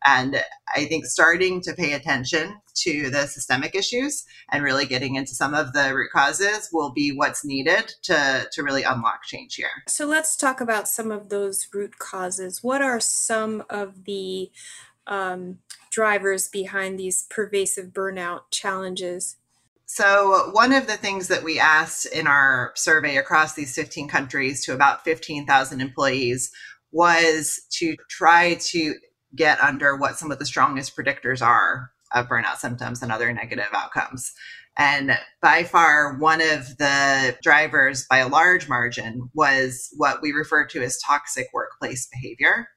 And 0.05 0.45
I 0.75 0.85
think 0.85 1.07
starting 1.07 1.63
to 1.63 1.73
pay 1.73 1.95
attention 1.95 2.61
to 2.75 3.09
the 3.09 3.27
systemic 3.27 3.75
issues 3.75 4.25
and 4.51 4.63
really 4.63 4.85
getting 4.85 5.15
into 5.15 5.35
some 5.35 5.55
of 5.55 5.73
the 5.73 5.95
root 5.95 6.11
causes 6.13 6.69
will 6.73 6.93
be 6.93 7.11
what's 7.11 7.45
needed 7.45 7.95
to, 8.03 8.47
to 8.53 8.63
really 8.63 8.83
unlock 8.83 9.25
change 9.25 9.55
here. 9.55 9.71
So 9.89 10.07
let's 10.07 10.37
talk 10.37 10.61
about 10.61 10.89
some 10.89 11.11
of 11.11 11.31
those 11.31 11.69
root 11.73 11.99
causes. 11.99 12.63
What 12.63 12.83
are 12.83 13.01
some 13.01 13.65
of 13.71 14.05
the 14.05 14.51
um, 15.07 15.59
drivers 15.95 16.49
behind 16.49 16.99
these 16.99 17.25
pervasive 17.31 17.91
burnout 17.91 18.43
challenges? 18.51 19.37
So, 19.87 20.51
one 20.53 20.73
of 20.73 20.87
the 20.87 20.97
things 20.97 21.29
that 21.29 21.45
we 21.45 21.61
asked 21.61 22.07
in 22.07 22.27
our 22.27 22.73
survey 22.75 23.17
across 23.17 23.55
these 23.55 23.75
15 23.75 24.09
countries 24.09 24.65
to 24.65 24.75
about 24.75 25.05
15,000 25.05 25.81
employees 25.81 26.51
was 26.91 27.61
to 27.79 27.97
try 28.09 28.55
to 28.55 28.95
get 29.37 29.61
under 29.61 29.97
what 29.97 30.19
some 30.19 30.33
of 30.33 30.39
the 30.39 30.47
strongest 30.47 30.97
predictors 30.97 31.43
are 31.43 31.91
of 32.15 32.29
burnout 32.29 32.57
symptoms 32.57 33.03
and 33.03 33.13
other 33.13 33.33
negative 33.33 33.69
outcomes. 33.73 34.33
And 34.77 35.17
by 35.41 35.65
far, 35.65 36.17
one 36.19 36.41
of 36.41 36.77
the 36.79 37.37
drivers 37.43 38.07
by 38.09 38.19
a 38.19 38.29
large 38.29 38.69
margin 38.69 39.31
was 39.35 39.89
what 39.97 40.23
we 40.23 40.33
refer 40.33 40.67
to 40.67 40.83
as 40.83 40.99
toxic 40.99 41.49
workplace 41.53 42.09
behavior. 42.13 42.69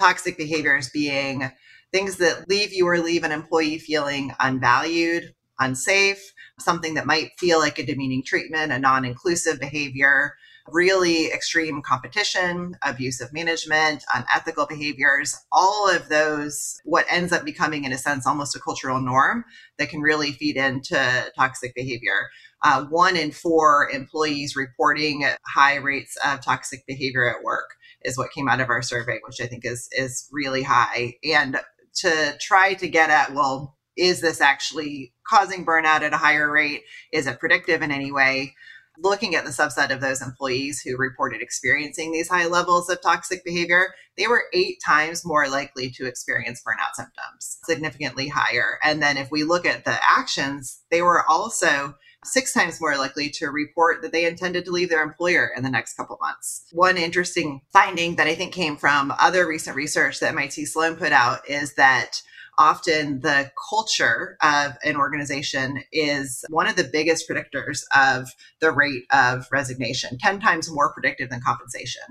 Toxic 0.00 0.36
behaviors 0.36 0.90
being 0.90 1.50
things 1.92 2.16
that 2.16 2.48
leave 2.48 2.72
you 2.72 2.86
or 2.86 2.98
leave 2.98 3.24
an 3.24 3.32
employee 3.32 3.78
feeling 3.78 4.32
unvalued, 4.40 5.34
unsafe, 5.58 6.32
something 6.58 6.94
that 6.94 7.06
might 7.06 7.30
feel 7.38 7.58
like 7.58 7.78
a 7.78 7.86
demeaning 7.86 8.22
treatment, 8.22 8.72
a 8.72 8.78
non 8.78 9.04
inclusive 9.04 9.60
behavior, 9.60 10.34
really 10.68 11.26
extreme 11.26 11.82
competition, 11.82 12.76
abusive 12.82 13.32
management, 13.32 14.04
unethical 14.14 14.66
behaviors, 14.66 15.36
all 15.52 15.88
of 15.88 16.08
those, 16.08 16.80
what 16.84 17.06
ends 17.08 17.32
up 17.32 17.44
becoming, 17.44 17.84
in 17.84 17.92
a 17.92 17.98
sense, 17.98 18.26
almost 18.26 18.56
a 18.56 18.60
cultural 18.60 19.00
norm 19.00 19.44
that 19.78 19.88
can 19.88 20.00
really 20.00 20.32
feed 20.32 20.56
into 20.56 21.32
toxic 21.36 21.74
behavior. 21.74 22.28
Uh, 22.62 22.84
one 22.86 23.16
in 23.16 23.30
four 23.30 23.88
employees 23.90 24.56
reporting 24.56 25.24
high 25.54 25.76
rates 25.76 26.16
of 26.24 26.40
toxic 26.40 26.84
behavior 26.86 27.28
at 27.28 27.44
work 27.44 27.76
is 28.02 28.16
what 28.16 28.32
came 28.32 28.48
out 28.48 28.60
of 28.60 28.70
our 28.70 28.82
survey, 28.82 29.18
which 29.26 29.40
I 29.40 29.46
think 29.46 29.64
is 29.64 29.88
is 29.92 30.28
really 30.32 30.62
high. 30.62 31.14
And 31.22 31.60
to 31.96 32.36
try 32.40 32.74
to 32.74 32.88
get 32.88 33.10
at, 33.10 33.34
well, 33.34 33.76
is 33.96 34.20
this 34.20 34.40
actually 34.40 35.12
causing 35.26 35.64
burnout 35.64 36.02
at 36.02 36.12
a 36.12 36.18
higher 36.18 36.50
rate? 36.50 36.82
Is 37.12 37.26
it 37.26 37.40
predictive 37.40 37.82
in 37.82 37.90
any 37.90 38.12
way? 38.12 38.54
looking 39.02 39.34
at 39.34 39.44
the 39.44 39.50
subset 39.50 39.90
of 39.90 40.00
those 40.00 40.22
employees 40.22 40.80
who 40.80 40.96
reported 40.96 41.40
experiencing 41.40 42.12
these 42.12 42.28
high 42.28 42.46
levels 42.46 42.88
of 42.88 43.00
toxic 43.00 43.44
behavior, 43.44 43.94
they 44.16 44.26
were 44.26 44.44
eight 44.52 44.78
times 44.84 45.24
more 45.24 45.48
likely 45.48 45.90
to 45.90 46.06
experience 46.06 46.62
burnout 46.66 46.94
symptoms, 46.94 47.58
significantly 47.64 48.28
higher. 48.28 48.78
And 48.82 49.02
then 49.02 49.16
if 49.16 49.30
we 49.30 49.44
look 49.44 49.66
at 49.66 49.84
the 49.84 49.98
actions, 50.02 50.82
they 50.90 51.02
were 51.02 51.24
also 51.28 51.94
six 52.26 52.52
times 52.52 52.80
more 52.80 52.96
likely 52.96 53.30
to 53.30 53.46
report 53.46 54.02
that 54.02 54.12
they 54.12 54.26
intended 54.26 54.64
to 54.64 54.70
leave 54.70 54.90
their 54.90 55.02
employer 55.02 55.50
in 55.56 55.62
the 55.62 55.70
next 55.70 55.94
couple 55.94 56.18
months. 56.20 56.66
One 56.72 56.96
interesting 56.96 57.62
finding 57.72 58.16
that 58.16 58.26
I 58.26 58.34
think 58.34 58.52
came 58.52 58.76
from 58.76 59.12
other 59.18 59.46
recent 59.46 59.76
research 59.76 60.20
that 60.20 60.30
MIT 60.30 60.66
Sloan 60.66 60.96
put 60.96 61.12
out 61.12 61.48
is 61.48 61.74
that 61.74 62.22
often 62.58 63.20
the 63.20 63.50
culture 63.70 64.36
of 64.42 64.72
an 64.84 64.96
organization 64.96 65.82
is 65.92 66.44
one 66.48 66.66
of 66.66 66.76
the 66.76 66.88
biggest 66.90 67.28
predictors 67.28 67.82
of 67.94 68.28
the 68.60 68.70
rate 68.70 69.04
of 69.12 69.46
resignation 69.52 70.16
10 70.18 70.40
times 70.40 70.70
more 70.72 70.92
predictive 70.92 71.28
than 71.28 71.40
compensation 71.40 72.02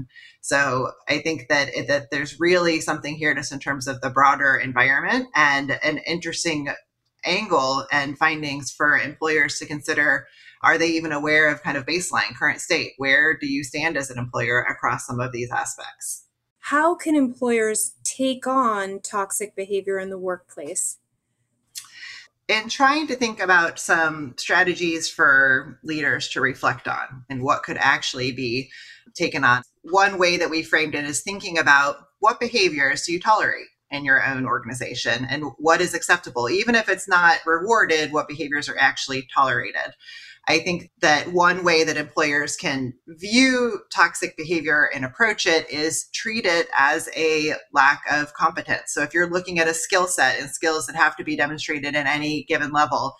so 0.42 0.92
i 1.10 1.18
think 1.18 1.48
that 1.50 1.70
that 1.88 2.12
there's 2.12 2.40
really 2.40 2.80
something 2.80 3.16
here 3.16 3.34
just 3.34 3.52
in 3.52 3.60
terms 3.60 3.88
of 3.88 4.00
the 4.02 4.10
broader 4.10 4.56
environment 4.56 5.28
and 5.36 5.80
an 5.84 5.98
interesting 6.06 6.68
angle 7.26 7.86
and 7.92 8.18
findings 8.18 8.72
for 8.72 8.98
employers 8.98 9.60
to 9.60 9.66
consider 9.66 10.28
are 10.62 10.78
they 10.78 10.88
even 10.88 11.12
aware 11.12 11.50
of 11.50 11.62
kind 11.62 11.78
of 11.78 11.86
baseline 11.86 12.36
current 12.38 12.62
state 12.62 12.94
where 12.98 13.38
do 13.38 13.48
you 13.48 13.64
stand 13.64 13.98
as 13.98 14.10
an 14.10 14.18
employer 14.18 14.62
across 14.62 15.06
some 15.06 15.20
of 15.20 15.32
these 15.32 15.52
aspects 15.52 16.26
how 16.70 16.96
can 16.96 17.16
employers 17.16 17.94
take 18.04 18.48
on 18.48 19.00
toxic 19.02 19.56
behavior 19.56 20.00
in 20.00 20.10
the 20.10 20.18
workplace? 20.18 20.98
In 22.48 22.70
trying 22.70 23.06
to 23.06 23.16
think 23.16 23.40
about 23.40 23.78
some 23.78 24.34
strategies 24.38 25.08
for 25.08 25.80
leaders 25.84 26.28
to 26.30 26.42
reflect 26.42 26.88
on 26.88 27.24
and 27.30 27.44
what 27.44 27.62
could 27.62 27.78
actually 27.78 28.32
be 28.32 28.72
taken 29.14 29.44
on. 29.44 29.62
One 29.84 30.18
way 30.18 30.38
that 30.38 30.50
we 30.50 30.64
framed 30.64 30.96
it 30.96 31.06
is 31.06 31.22
thinking 31.22 31.60
about 31.60 31.98
what 32.18 32.40
behaviors 32.40 33.04
do 33.04 33.14
you 33.14 33.20
tolerate 33.20 33.68
in 33.96 34.06
your 34.06 34.24
own 34.26 34.46
organization 34.46 35.26
and 35.30 35.46
what 35.58 35.82
is 35.82 35.94
acceptable, 35.94 36.50
even 36.50 36.76
if 36.76 36.90
it's 36.90 37.08
not 37.08 37.40
rewarded, 37.46 38.12
what 38.12 38.28
behaviors 38.28 38.70
are 38.70 38.78
actually 38.78 39.28
tolerated. 39.34 39.94
I 40.48 40.60
think 40.60 40.92
that 41.00 41.32
one 41.34 41.64
way 41.64 41.84
that 41.84 41.98
employers 41.98 42.56
can 42.56 42.94
view 43.08 43.80
toxic 43.92 44.38
behavior 44.38 44.90
and 44.94 45.04
approach 45.04 45.48
it 45.48 45.68
is 45.72 46.08
treat 46.14 46.46
it 46.46 46.68
as 46.78 47.10
a 47.16 47.54
lack 47.74 48.04
of 48.12 48.34
competence. 48.34 48.94
So 48.94 49.02
if 49.02 49.14
you're 49.14 49.30
looking 49.30 49.58
at 49.58 49.68
a 49.68 49.74
skill 49.74 50.06
set 50.06 50.40
and 50.40 50.50
skills 50.52 50.86
that 50.86 50.96
have 50.96 51.16
to 51.18 51.24
be 51.24 51.36
demonstrated 51.36 51.96
at 51.96 52.06
any 52.06 52.44
given 52.44 52.72
level, 52.72 53.16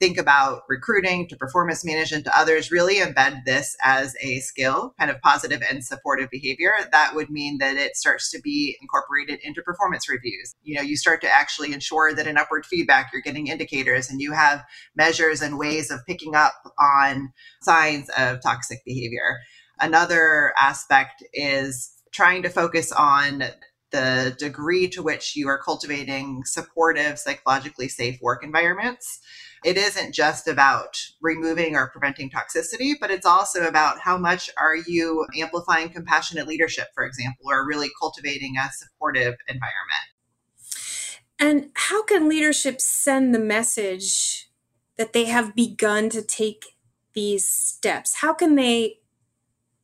think 0.00 0.16
about 0.18 0.62
recruiting 0.68 1.28
to 1.28 1.36
performance 1.36 1.84
management 1.84 2.24
to 2.24 2.36
others, 2.36 2.72
really 2.72 2.96
embed 2.96 3.44
this 3.44 3.76
as 3.84 4.16
a 4.22 4.40
skill, 4.40 4.94
kind 4.98 5.10
of 5.10 5.20
positive 5.20 5.62
and 5.68 5.84
supportive 5.84 6.30
behavior, 6.30 6.72
that 6.90 7.14
would 7.14 7.28
mean 7.28 7.58
that 7.58 7.76
it 7.76 7.96
starts 7.96 8.30
to 8.30 8.40
be 8.40 8.76
incorporated 8.80 9.38
into 9.44 9.60
performance 9.62 10.08
reviews. 10.08 10.54
You 10.62 10.76
know, 10.76 10.82
you 10.82 10.96
start 10.96 11.20
to 11.20 11.32
actually 11.32 11.72
ensure 11.74 12.14
that 12.14 12.26
in 12.26 12.38
upward 12.38 12.64
feedback, 12.64 13.10
you're 13.12 13.22
getting 13.22 13.48
indicators 13.48 14.10
and 14.10 14.20
you 14.20 14.32
have 14.32 14.64
measures 14.96 15.42
and 15.42 15.58
ways 15.58 15.90
of 15.90 16.00
picking 16.06 16.34
up 16.34 16.54
on 16.78 17.32
signs 17.60 18.08
of 18.16 18.40
toxic 18.42 18.82
behavior. 18.86 19.38
Another 19.80 20.54
aspect 20.58 21.22
is 21.34 21.92
trying 22.12 22.42
to 22.42 22.48
focus 22.48 22.90
on 22.90 23.44
the 23.90 24.34
degree 24.38 24.88
to 24.88 25.02
which 25.02 25.36
you 25.36 25.48
are 25.48 25.58
cultivating 25.58 26.42
supportive, 26.44 27.18
psychologically 27.18 27.88
safe 27.88 28.18
work 28.20 28.44
environments 28.44 29.20
it 29.64 29.76
isn't 29.76 30.14
just 30.14 30.48
about 30.48 30.96
removing 31.20 31.74
or 31.76 31.90
preventing 31.90 32.30
toxicity, 32.30 32.94
but 32.98 33.10
it's 33.10 33.26
also 33.26 33.66
about 33.66 33.98
how 34.00 34.16
much 34.16 34.48
are 34.56 34.76
you 34.76 35.26
amplifying 35.38 35.90
compassionate 35.90 36.46
leadership, 36.46 36.88
for 36.94 37.04
example, 37.04 37.46
or 37.46 37.66
really 37.66 37.90
cultivating 38.00 38.56
a 38.56 38.72
supportive 38.72 39.34
environment. 39.48 40.06
And 41.38 41.70
how 41.74 42.02
can 42.02 42.28
leadership 42.28 42.80
send 42.80 43.34
the 43.34 43.38
message 43.38 44.50
that 44.96 45.12
they 45.12 45.26
have 45.26 45.54
begun 45.54 46.08
to 46.10 46.22
take 46.22 46.76
these 47.12 47.46
steps? 47.46 48.16
How 48.16 48.32
can 48.32 48.54
they 48.54 48.99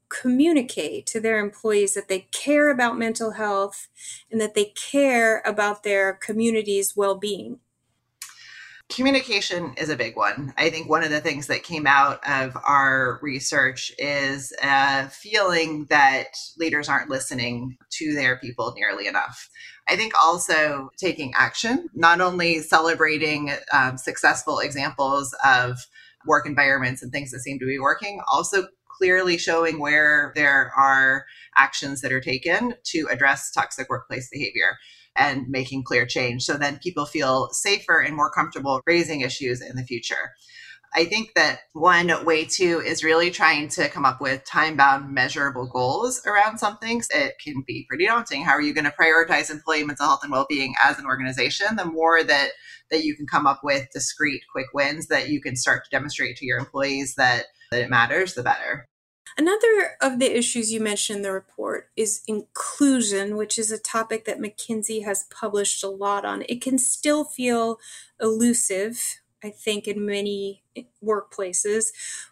communicate 0.08 1.06
to 1.06 1.20
their 1.20 1.38
employees 1.38 1.94
that 1.94 2.08
they 2.08 2.28
care 2.32 2.70
about 2.70 2.98
mental 2.98 3.32
health 3.32 3.88
and 4.30 4.40
that 4.40 4.54
they 4.54 4.66
care 4.66 5.42
about 5.44 5.82
their 5.82 6.12
community's 6.12 6.96
well 6.96 7.16
being? 7.16 7.60
Communication 8.88 9.75
is 9.76 9.88
a 9.88 9.96
big 9.96 10.16
one. 10.16 10.54
I 10.56 10.70
think 10.70 10.88
one 10.88 11.02
of 11.02 11.10
the 11.10 11.20
things 11.20 11.48
that 11.48 11.64
came 11.64 11.88
out 11.88 12.20
of 12.25 12.56
our 12.64 13.18
research 13.20 13.90
is 13.98 14.52
a 14.62 15.08
feeling 15.08 15.86
that 15.90 16.36
leaders 16.56 16.88
aren't 16.88 17.10
listening 17.10 17.76
to 17.90 18.14
their 18.14 18.36
people 18.36 18.72
nearly 18.76 19.08
enough. 19.08 19.50
I 19.88 19.96
think 19.96 20.12
also 20.22 20.90
taking 20.98 21.32
action, 21.36 21.88
not 21.94 22.20
only 22.20 22.60
celebrating 22.60 23.50
um, 23.72 23.98
successful 23.98 24.60
examples 24.60 25.34
of 25.44 25.78
work 26.25 26.46
environments 26.46 27.02
and 27.02 27.10
things 27.10 27.32
that 27.32 27.40
seem 27.40 27.58
to 27.58 27.66
be 27.66 27.80
working, 27.80 28.20
also 28.30 28.68
clearly 28.96 29.38
showing 29.38 29.78
where 29.78 30.32
there 30.34 30.72
are 30.76 31.26
actions 31.56 32.00
that 32.00 32.12
are 32.12 32.20
taken 32.20 32.74
to 32.84 33.08
address 33.10 33.50
toxic 33.50 33.88
workplace 33.88 34.28
behavior 34.30 34.78
and 35.16 35.48
making 35.48 35.82
clear 35.82 36.06
change. 36.06 36.44
So 36.44 36.56
then 36.56 36.78
people 36.78 37.06
feel 37.06 37.48
safer 37.52 38.00
and 38.00 38.14
more 38.14 38.30
comfortable 38.30 38.80
raising 38.86 39.22
issues 39.22 39.60
in 39.60 39.76
the 39.76 39.82
future. 39.82 40.34
I 40.94 41.04
think 41.04 41.34
that 41.34 41.60
one 41.72 42.24
way 42.24 42.44
too 42.44 42.80
is 42.80 43.04
really 43.04 43.30
trying 43.30 43.68
to 43.70 43.88
come 43.88 44.04
up 44.04 44.20
with 44.20 44.44
time 44.44 44.76
bound 44.76 45.12
measurable 45.12 45.66
goals 45.66 46.24
around 46.24 46.58
something. 46.58 47.02
It 47.14 47.34
can 47.42 47.64
be 47.66 47.86
pretty 47.88 48.06
daunting. 48.06 48.44
How 48.44 48.52
are 48.52 48.62
you 48.62 48.72
going 48.72 48.84
to 48.84 48.94
prioritize 48.98 49.50
employee 49.50 49.84
mental 49.84 50.06
health 50.06 50.20
and 50.22 50.32
well 50.32 50.46
being 50.48 50.74
as 50.82 50.98
an 50.98 51.06
organization? 51.06 51.76
The 51.76 51.84
more 51.84 52.22
that 52.22 52.50
that 52.90 53.04
you 53.04 53.16
can 53.16 53.26
come 53.26 53.46
up 53.46 53.60
with 53.64 53.88
discrete 53.92 54.42
quick 54.50 54.66
wins 54.72 55.08
that 55.08 55.28
you 55.28 55.40
can 55.40 55.56
start 55.56 55.84
to 55.84 55.90
demonstrate 55.90 56.36
to 56.36 56.46
your 56.46 56.58
employees 56.58 57.16
that, 57.16 57.46
that 57.70 57.80
it 57.80 57.90
matters, 57.90 58.35
the 58.35 58.42
better. 58.42 58.88
Another 59.38 59.96
of 60.00 60.18
the 60.18 60.37
issues 60.37 60.73
you 60.73 60.80
mentioned 60.80 61.18
in 61.18 61.23
the 61.23 61.32
report 61.32 61.90
is 61.94 62.23
inclusion, 62.26 63.37
which 63.37 63.58
is 63.58 63.70
a 63.70 63.78
topic 63.78 64.25
that 64.25 64.40
McKinsey 64.40 65.04
has 65.04 65.25
published 65.25 65.85
a 65.85 65.88
lot 65.88 66.25
on. 66.25 66.42
It 66.49 66.62
can 66.62 66.78
still 66.78 67.25
feel 67.25 67.78
elusive, 68.18 69.20
I 69.44 69.50
think, 69.50 69.87
in 69.87 70.06
many 70.06 70.62
workplaces. 71.04 71.87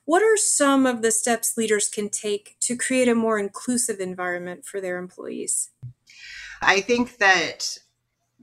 What 0.07 0.23
are 0.23 0.39
some 0.39 0.87
of 0.87 1.03
the 1.03 1.11
steps 1.11 1.59
leaders 1.59 1.91
can 1.91 2.09
take 2.09 2.57
to 2.61 2.75
create 2.75 3.09
a 3.09 3.15
more 3.15 3.39
inclusive 3.39 4.01
environment 4.01 4.65
for 4.65 4.81
their 4.81 4.97
employees? 4.97 5.71
I 6.63 6.81
think 6.81 7.19
that 7.19 7.79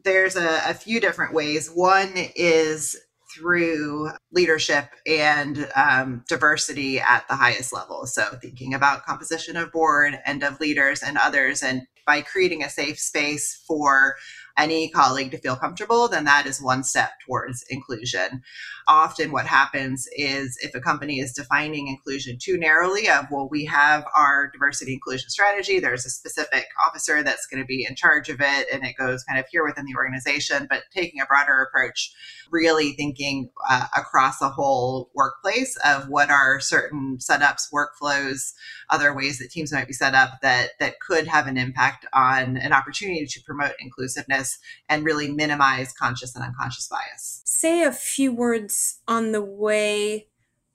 there's 0.03 0.35
a, 0.35 0.61
a 0.67 0.75
few 0.75 0.99
different 0.99 1.33
ways. 1.33 1.67
One 1.67 2.11
is 2.15 2.95
through 3.33 4.09
leadership 4.31 4.89
and 5.07 5.69
um, 5.75 6.23
diversity 6.27 6.99
at 6.99 7.27
the 7.27 7.35
highest 7.35 7.73
level. 7.73 8.05
So, 8.05 8.37
thinking 8.41 8.73
about 8.73 9.05
composition 9.05 9.57
of 9.57 9.71
board 9.71 10.19
and 10.25 10.43
of 10.43 10.59
leaders 10.59 11.01
and 11.03 11.17
others, 11.17 11.63
and 11.63 11.83
by 12.05 12.21
creating 12.21 12.63
a 12.63 12.69
safe 12.69 12.99
space 12.99 13.63
for 13.67 14.15
any 14.57 14.89
colleague 14.89 15.31
to 15.31 15.37
feel 15.37 15.55
comfortable, 15.55 16.07
then 16.07 16.25
that 16.25 16.45
is 16.45 16.61
one 16.61 16.83
step 16.83 17.11
towards 17.25 17.63
inclusion. 17.69 18.41
Often, 18.87 19.31
what 19.31 19.45
happens 19.45 20.07
is 20.15 20.57
if 20.61 20.75
a 20.75 20.81
company 20.81 21.19
is 21.19 21.33
defining 21.33 21.87
inclusion 21.87 22.37
too 22.39 22.57
narrowly, 22.57 23.09
of 23.09 23.25
well, 23.31 23.47
we 23.49 23.65
have 23.65 24.05
our 24.15 24.49
diversity 24.51 24.93
inclusion 24.93 25.29
strategy, 25.29 25.79
there's 25.79 26.05
a 26.05 26.09
specific 26.09 26.65
officer 26.87 27.23
that's 27.23 27.45
going 27.47 27.61
to 27.61 27.67
be 27.67 27.85
in 27.87 27.95
charge 27.95 28.29
of 28.29 28.41
it, 28.41 28.67
and 28.71 28.83
it 28.83 28.95
goes 28.97 29.23
kind 29.23 29.39
of 29.39 29.45
here 29.51 29.63
within 29.63 29.85
the 29.85 29.95
organization, 29.95 30.67
but 30.69 30.83
taking 30.93 31.21
a 31.21 31.25
broader 31.25 31.61
approach, 31.61 32.13
really 32.51 32.93
thinking 32.93 33.49
uh, 33.69 33.87
across 33.95 34.39
the 34.39 34.49
whole 34.49 35.09
workplace 35.15 35.77
of 35.85 36.09
what 36.09 36.29
are 36.29 36.59
certain 36.59 37.17
setups, 37.17 37.71
workflows, 37.73 38.53
other 38.91 39.15
ways 39.15 39.39
that 39.39 39.49
teams 39.49 39.71
might 39.71 39.87
be 39.87 39.93
set 39.93 40.13
up 40.13 40.41
that 40.41 40.71
that 40.79 40.99
could 40.99 41.27
have 41.27 41.47
an 41.47 41.57
impact 41.57 42.05
on 42.13 42.57
an 42.57 42.73
opportunity 42.73 43.25
to 43.25 43.41
promote 43.43 43.73
inclusiveness 43.79 44.59
and 44.89 45.05
really 45.05 45.31
minimize 45.31 45.93
conscious 45.93 46.35
and 46.35 46.43
unconscious 46.43 46.87
bias. 46.87 47.41
Say 47.45 47.83
a 47.83 47.91
few 47.91 48.31
words 48.33 48.99
on 49.07 49.31
the 49.31 49.41
way 49.41 50.27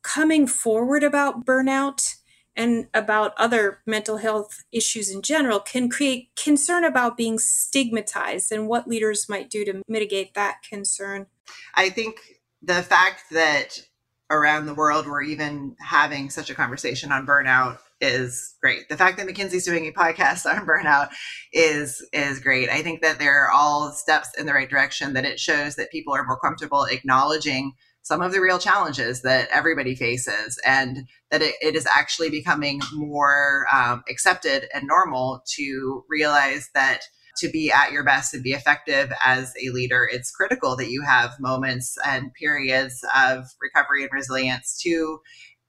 coming 0.02 0.46
forward 0.46 1.02
about 1.02 1.44
burnout 1.44 2.16
and 2.56 2.86
about 2.94 3.34
other 3.36 3.80
mental 3.86 4.16
health 4.16 4.64
issues 4.72 5.10
in 5.10 5.20
general 5.20 5.60
can 5.60 5.90
create 5.90 6.30
concern 6.36 6.84
about 6.84 7.16
being 7.16 7.38
stigmatized 7.38 8.50
and 8.50 8.66
what 8.66 8.88
leaders 8.88 9.28
might 9.28 9.50
do 9.50 9.64
to 9.64 9.82
mitigate 9.86 10.32
that 10.34 10.62
concern. 10.68 11.26
I 11.74 11.90
think 11.90 12.16
the 12.62 12.82
fact 12.82 13.24
that 13.32 13.80
around 14.30 14.66
the 14.66 14.74
world 14.74 15.06
we're 15.06 15.22
even 15.22 15.76
having 15.80 16.30
such 16.30 16.50
a 16.50 16.54
conversation 16.54 17.12
on 17.12 17.26
burnout 17.26 17.78
is 18.00 18.54
great. 18.62 18.88
The 18.88 18.96
fact 18.96 19.16
that 19.16 19.26
McKinsey's 19.26 19.64
doing 19.64 19.86
a 19.86 19.92
podcast 19.92 20.46
on 20.46 20.66
burnout 20.66 21.08
is 21.52 22.06
is 22.12 22.40
great. 22.40 22.68
I 22.68 22.82
think 22.82 23.02
that 23.02 23.18
they're 23.18 23.50
all 23.50 23.92
steps 23.92 24.28
in 24.38 24.46
the 24.46 24.52
right 24.52 24.68
direction 24.68 25.14
that 25.14 25.24
it 25.24 25.40
shows 25.40 25.76
that 25.76 25.90
people 25.90 26.14
are 26.14 26.26
more 26.26 26.38
comfortable 26.38 26.84
acknowledging 26.84 27.72
some 28.02 28.22
of 28.22 28.32
the 28.32 28.40
real 28.40 28.58
challenges 28.60 29.22
that 29.22 29.48
everybody 29.50 29.96
faces 29.96 30.60
and 30.64 31.08
that 31.32 31.42
it, 31.42 31.56
it 31.60 31.74
is 31.74 31.88
actually 31.92 32.30
becoming 32.30 32.80
more 32.92 33.66
um, 33.74 34.04
accepted 34.08 34.68
and 34.72 34.86
normal 34.86 35.42
to 35.56 36.04
realize 36.08 36.70
that 36.72 37.00
to 37.38 37.48
be 37.50 37.70
at 37.70 37.92
your 37.92 38.04
best 38.04 38.32
and 38.32 38.42
be 38.42 38.52
effective 38.52 39.12
as 39.24 39.52
a 39.62 39.70
leader, 39.70 40.08
it's 40.10 40.30
critical 40.30 40.76
that 40.76 40.90
you 40.90 41.02
have 41.02 41.32
moments 41.40 41.96
and 42.06 42.32
periods 42.34 43.04
of 43.14 43.44
recovery 43.60 44.04
and 44.04 44.12
resilience 44.12 44.80
to 44.82 45.18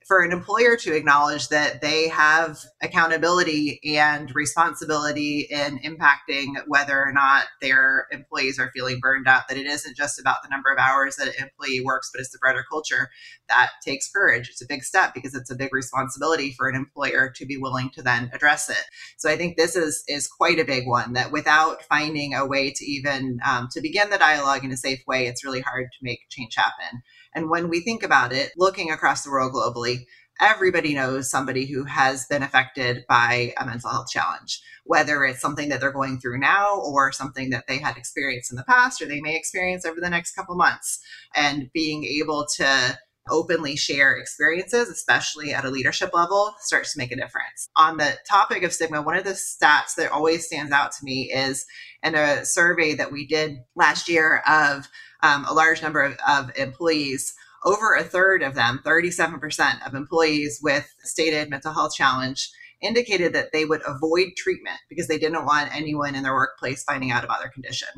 for 0.08 0.22
an 0.22 0.32
employer 0.32 0.74
to 0.74 0.96
acknowledge 0.96 1.48
that 1.48 1.82
they 1.82 2.08
have 2.08 2.58
accountability 2.82 3.78
and 3.98 4.34
responsibility 4.34 5.46
in 5.50 5.78
impacting 5.80 6.54
whether 6.66 6.98
or 6.98 7.12
not 7.12 7.44
their 7.60 8.06
employees 8.10 8.58
are 8.58 8.70
feeling 8.74 8.98
burned 9.00 9.28
out, 9.28 9.46
that 9.48 9.58
it 9.58 9.66
isn't 9.66 9.98
just 9.98 10.18
about 10.18 10.38
the 10.42 10.48
number 10.48 10.72
of 10.72 10.78
hours 10.78 11.16
that 11.16 11.28
an 11.28 11.34
employee 11.42 11.82
works, 11.84 12.10
but 12.10 12.20
it's 12.20 12.30
the 12.30 12.38
broader 12.38 12.64
culture. 12.70 13.10
That 13.50 13.68
takes 13.84 14.10
courage. 14.10 14.48
It's 14.48 14.62
a 14.62 14.66
big 14.66 14.82
step 14.82 15.12
because 15.12 15.34
it's 15.34 15.50
a 15.50 15.56
big 15.56 15.74
responsibility 15.74 16.54
for 16.56 16.68
an 16.68 16.74
employer 16.74 17.30
to 17.36 17.44
be 17.44 17.58
willing 17.58 17.90
to 17.90 18.02
then 18.02 18.30
address 18.32 18.70
it. 18.70 18.82
So 19.18 19.28
I 19.28 19.36
think 19.36 19.58
this 19.58 19.76
is 19.76 20.04
is 20.08 20.26
quite 20.26 20.58
a 20.58 20.64
big 20.64 20.86
one 20.86 21.12
that 21.12 21.32
without 21.32 21.82
finding 21.82 22.34
a 22.34 22.46
way 22.46 22.70
to 22.70 22.84
even 22.86 23.40
um, 23.46 23.68
to 23.72 23.82
begin 23.82 24.08
the 24.08 24.16
dialogue 24.16 24.64
in 24.64 24.72
a 24.72 24.76
safe 24.76 25.00
way, 25.06 25.26
it's 25.26 25.44
really 25.44 25.60
hard 25.60 25.88
to 25.92 25.98
make 26.00 26.20
change 26.30 26.54
happen. 26.56 27.02
And 27.34 27.50
when 27.50 27.68
we 27.68 27.80
think 27.80 28.02
about 28.02 28.32
it, 28.32 28.52
looking 28.56 28.90
across 28.90 29.22
the 29.22 29.30
world 29.30 29.52
globally, 29.52 30.04
everybody 30.40 30.94
knows 30.94 31.30
somebody 31.30 31.66
who 31.66 31.84
has 31.84 32.26
been 32.26 32.42
affected 32.42 33.04
by 33.08 33.52
a 33.58 33.66
mental 33.66 33.90
health 33.90 34.08
challenge, 34.10 34.60
whether 34.84 35.24
it's 35.24 35.40
something 35.40 35.68
that 35.68 35.80
they're 35.80 35.92
going 35.92 36.20
through 36.20 36.38
now 36.38 36.80
or 36.80 37.12
something 37.12 37.50
that 37.50 37.66
they 37.66 37.78
had 37.78 37.96
experienced 37.96 38.50
in 38.50 38.56
the 38.56 38.64
past 38.64 39.02
or 39.02 39.06
they 39.06 39.20
may 39.20 39.36
experience 39.36 39.84
over 39.84 40.00
the 40.00 40.10
next 40.10 40.32
couple 40.32 40.54
months. 40.54 41.00
And 41.34 41.70
being 41.72 42.04
able 42.04 42.46
to 42.56 42.98
openly 43.30 43.76
share 43.76 44.16
experiences, 44.16 44.88
especially 44.88 45.52
at 45.52 45.64
a 45.64 45.70
leadership 45.70 46.10
level, 46.14 46.54
starts 46.60 46.92
to 46.92 46.98
make 46.98 47.12
a 47.12 47.16
difference. 47.16 47.68
On 47.76 47.96
the 47.96 48.16
topic 48.28 48.62
of 48.62 48.72
stigma, 48.72 49.02
one 49.02 49.16
of 49.16 49.24
the 49.24 49.32
stats 49.32 49.94
that 49.96 50.10
always 50.10 50.46
stands 50.46 50.72
out 50.72 50.92
to 50.92 51.04
me 51.04 51.30
is 51.32 51.66
in 52.02 52.14
a 52.14 52.44
survey 52.44 52.94
that 52.94 53.12
we 53.12 53.26
did 53.26 53.58
last 53.76 54.08
year 54.08 54.42
of 54.48 54.88
um, 55.22 55.44
a 55.48 55.54
large 55.54 55.82
number 55.82 56.02
of, 56.02 56.16
of 56.28 56.50
employees 56.56 57.34
over 57.64 57.94
a 57.94 58.04
third 58.04 58.42
of 58.42 58.54
them, 58.54 58.80
37% 58.84 59.86
of 59.86 59.94
employees 59.94 60.60
with 60.62 60.88
stated 61.02 61.50
mental 61.50 61.72
health 61.72 61.94
challenge, 61.94 62.50
indicated 62.80 63.32
that 63.32 63.52
they 63.52 63.64
would 63.64 63.82
avoid 63.86 64.28
treatment 64.36 64.78
because 64.88 65.08
they 65.08 65.18
didn't 65.18 65.44
want 65.44 65.74
anyone 65.74 66.14
in 66.14 66.22
their 66.22 66.34
workplace 66.34 66.84
finding 66.84 67.10
out 67.10 67.24
about 67.24 67.40
their 67.40 67.50
condition. 67.50 67.88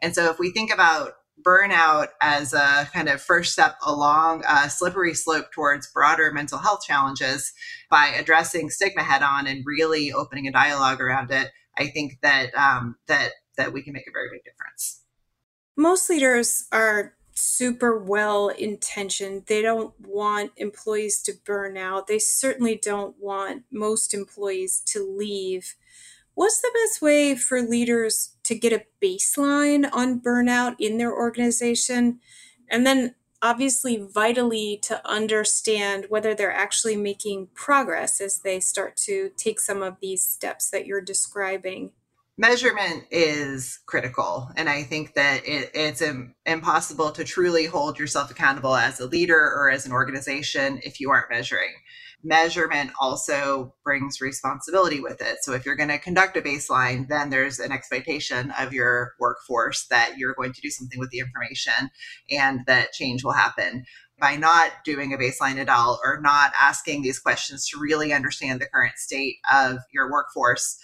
And 0.00 0.14
so, 0.14 0.30
if 0.30 0.38
we 0.38 0.50
think 0.50 0.72
about 0.72 1.12
burnout 1.46 2.08
as 2.20 2.52
a 2.52 2.88
kind 2.92 3.08
of 3.08 3.20
first 3.20 3.52
step 3.52 3.76
along 3.82 4.44
a 4.48 4.68
slippery 4.68 5.14
slope 5.14 5.50
towards 5.52 5.90
broader 5.90 6.30
mental 6.32 6.58
health 6.58 6.80
challenges 6.86 7.52
by 7.90 8.08
addressing 8.08 8.68
stigma 8.68 9.02
head 9.02 9.22
on 9.22 9.46
and 9.46 9.64
really 9.66 10.12
opening 10.12 10.46
a 10.46 10.52
dialogue 10.52 11.00
around 11.00 11.30
it, 11.30 11.50
I 11.78 11.86
think 11.86 12.18
that 12.22 12.54
um, 12.54 12.96
that 13.08 13.32
that 13.56 13.72
we 13.72 13.82
can 13.82 13.92
make 13.92 14.06
a 14.06 14.12
very 14.12 14.28
big 14.30 14.42
difference 14.44 15.00
most 15.76 16.10
leaders 16.10 16.66
are 16.72 17.14
super 17.40 17.98
well 17.98 18.48
intentioned. 18.48 19.44
They 19.46 19.62
don't 19.62 19.94
want 20.00 20.52
employees 20.56 21.22
to 21.22 21.32
burn 21.44 21.76
out. 21.76 22.06
They 22.06 22.18
certainly 22.18 22.76
don't 22.76 23.16
want 23.18 23.64
most 23.72 24.14
employees 24.14 24.80
to 24.86 25.04
leave. 25.04 25.74
What's 26.34 26.60
the 26.60 26.70
best 26.74 27.02
way 27.02 27.34
for 27.34 27.60
leaders 27.60 28.36
to 28.44 28.54
get 28.54 28.72
a 28.72 28.84
baseline 29.02 29.88
on 29.92 30.20
burnout 30.20 30.76
in 30.78 30.98
their 30.98 31.12
organization? 31.12 32.20
And 32.68 32.86
then, 32.86 33.14
obviously, 33.42 33.96
vitally 33.96 34.78
to 34.82 35.06
understand 35.08 36.06
whether 36.08 36.34
they're 36.34 36.52
actually 36.52 36.96
making 36.96 37.48
progress 37.54 38.20
as 38.20 38.38
they 38.40 38.60
start 38.60 38.96
to 38.98 39.30
take 39.36 39.60
some 39.60 39.82
of 39.82 39.96
these 40.00 40.22
steps 40.22 40.70
that 40.70 40.86
you're 40.86 41.00
describing 41.00 41.92
measurement 42.40 43.04
is 43.10 43.80
critical 43.84 44.50
and 44.56 44.66
i 44.70 44.82
think 44.82 45.12
that 45.12 45.46
it, 45.46 45.70
it's 45.74 46.00
Im- 46.00 46.34
impossible 46.46 47.10
to 47.10 47.22
truly 47.22 47.66
hold 47.66 47.98
yourself 47.98 48.30
accountable 48.30 48.74
as 48.74 48.98
a 48.98 49.04
leader 49.04 49.36
or 49.36 49.68
as 49.68 49.84
an 49.84 49.92
organization 49.92 50.80
if 50.82 51.00
you 51.00 51.10
aren't 51.10 51.30
measuring. 51.30 51.74
Measurement 52.22 52.92
also 53.00 53.74
brings 53.84 54.20
responsibility 54.20 55.00
with 55.00 55.20
it. 55.20 55.38
So 55.42 55.52
if 55.52 55.64
you're 55.66 55.76
going 55.76 55.90
to 55.90 55.98
conduct 55.98 56.36
a 56.36 56.40
baseline 56.40 57.08
then 57.08 57.28
there's 57.28 57.58
an 57.58 57.72
expectation 57.72 58.52
of 58.58 58.72
your 58.72 59.12
workforce 59.20 59.86
that 59.88 60.16
you're 60.16 60.34
going 60.34 60.54
to 60.54 60.62
do 60.62 60.70
something 60.70 60.98
with 60.98 61.10
the 61.10 61.18
information 61.18 61.90
and 62.30 62.60
that 62.66 62.92
change 62.92 63.22
will 63.22 63.32
happen. 63.32 63.84
By 64.18 64.36
not 64.36 64.70
doing 64.84 65.12
a 65.12 65.18
baseline 65.18 65.56
at 65.56 65.68
all 65.68 66.00
or 66.04 66.20
not 66.22 66.52
asking 66.58 67.02
these 67.02 67.18
questions 67.18 67.66
to 67.68 67.78
really 67.78 68.14
understand 68.14 68.60
the 68.60 68.66
current 68.66 68.96
state 68.96 69.36
of 69.52 69.78
your 69.92 70.10
workforce 70.10 70.78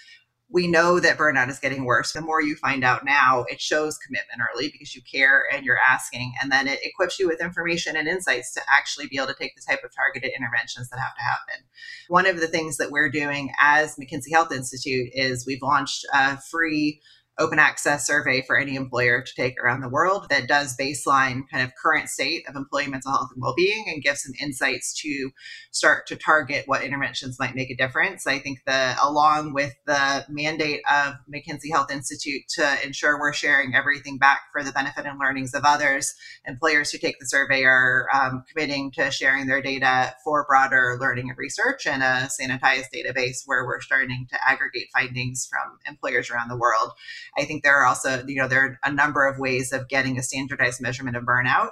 we 0.48 0.68
know 0.68 1.00
that 1.00 1.18
burnout 1.18 1.48
is 1.48 1.58
getting 1.58 1.84
worse. 1.84 2.12
The 2.12 2.20
more 2.20 2.40
you 2.40 2.54
find 2.54 2.84
out 2.84 3.04
now, 3.04 3.44
it 3.48 3.60
shows 3.60 3.98
commitment 3.98 4.40
early 4.54 4.68
because 4.70 4.94
you 4.94 5.02
care 5.02 5.44
and 5.52 5.64
you're 5.64 5.78
asking. 5.78 6.34
And 6.40 6.52
then 6.52 6.68
it 6.68 6.78
equips 6.84 7.18
you 7.18 7.26
with 7.26 7.40
information 7.40 7.96
and 7.96 8.06
insights 8.06 8.54
to 8.54 8.60
actually 8.70 9.08
be 9.08 9.16
able 9.16 9.26
to 9.28 9.34
take 9.34 9.56
the 9.56 9.62
type 9.68 9.82
of 9.82 9.94
targeted 9.94 10.30
interventions 10.36 10.88
that 10.90 11.00
have 11.00 11.16
to 11.16 11.22
happen. 11.22 11.64
One 12.08 12.26
of 12.26 12.38
the 12.38 12.46
things 12.46 12.76
that 12.76 12.92
we're 12.92 13.10
doing 13.10 13.52
as 13.60 13.96
McKinsey 13.96 14.30
Health 14.32 14.52
Institute 14.52 15.10
is 15.12 15.46
we've 15.46 15.62
launched 15.62 16.06
a 16.14 16.38
free 16.38 17.00
open 17.38 17.58
access 17.58 18.06
survey 18.06 18.42
for 18.46 18.58
any 18.58 18.76
employer 18.76 19.22
to 19.22 19.34
take 19.34 19.60
around 19.60 19.80
the 19.80 19.88
world 19.88 20.26
that 20.30 20.48
does 20.48 20.76
baseline 20.76 21.42
kind 21.50 21.62
of 21.62 21.70
current 21.80 22.08
state 22.08 22.48
of 22.48 22.56
employee 22.56 22.86
mental 22.86 23.10
health 23.10 23.28
and 23.34 23.42
well-being 23.42 23.84
and 23.88 24.02
gives 24.02 24.22
some 24.22 24.32
insights 24.40 24.94
to 24.94 25.30
start 25.70 26.06
to 26.06 26.16
target 26.16 26.64
what 26.66 26.82
interventions 26.82 27.38
might 27.38 27.54
make 27.54 27.70
a 27.70 27.76
difference. 27.76 28.26
I 28.26 28.38
think 28.38 28.60
the 28.66 28.96
along 29.02 29.52
with 29.52 29.74
the 29.86 30.24
mandate 30.28 30.80
of 30.90 31.14
McKinsey 31.32 31.70
Health 31.72 31.90
Institute 31.90 32.42
to 32.56 32.84
ensure 32.84 33.18
we're 33.18 33.32
sharing 33.32 33.74
everything 33.74 34.18
back 34.18 34.40
for 34.52 34.62
the 34.62 34.72
benefit 34.72 35.04
and 35.04 35.18
learnings 35.18 35.54
of 35.54 35.64
others, 35.64 36.14
employers 36.46 36.90
who 36.90 36.98
take 36.98 37.18
the 37.18 37.26
survey 37.26 37.64
are 37.64 38.06
um, 38.14 38.44
committing 38.50 38.90
to 38.92 39.10
sharing 39.10 39.46
their 39.46 39.60
data 39.60 40.14
for 40.24 40.46
broader 40.48 40.96
learning 41.00 41.28
and 41.28 41.38
research 41.38 41.86
and 41.86 42.02
a 42.02 42.28
sanitized 42.40 42.86
database 42.94 43.42
where 43.44 43.66
we're 43.66 43.80
starting 43.80 44.26
to 44.30 44.38
aggregate 44.48 44.88
findings 44.94 45.46
from 45.50 45.78
employers 45.86 46.30
around 46.30 46.48
the 46.48 46.56
world. 46.56 46.92
I 47.36 47.44
think 47.44 47.62
there 47.62 47.76
are 47.76 47.86
also, 47.86 48.24
you 48.26 48.36
know, 48.36 48.48
there 48.48 48.64
are 48.64 48.78
a 48.84 48.92
number 48.92 49.26
of 49.26 49.38
ways 49.38 49.72
of 49.72 49.88
getting 49.88 50.18
a 50.18 50.22
standardized 50.22 50.80
measurement 50.80 51.16
of 51.16 51.24
burnout 51.24 51.70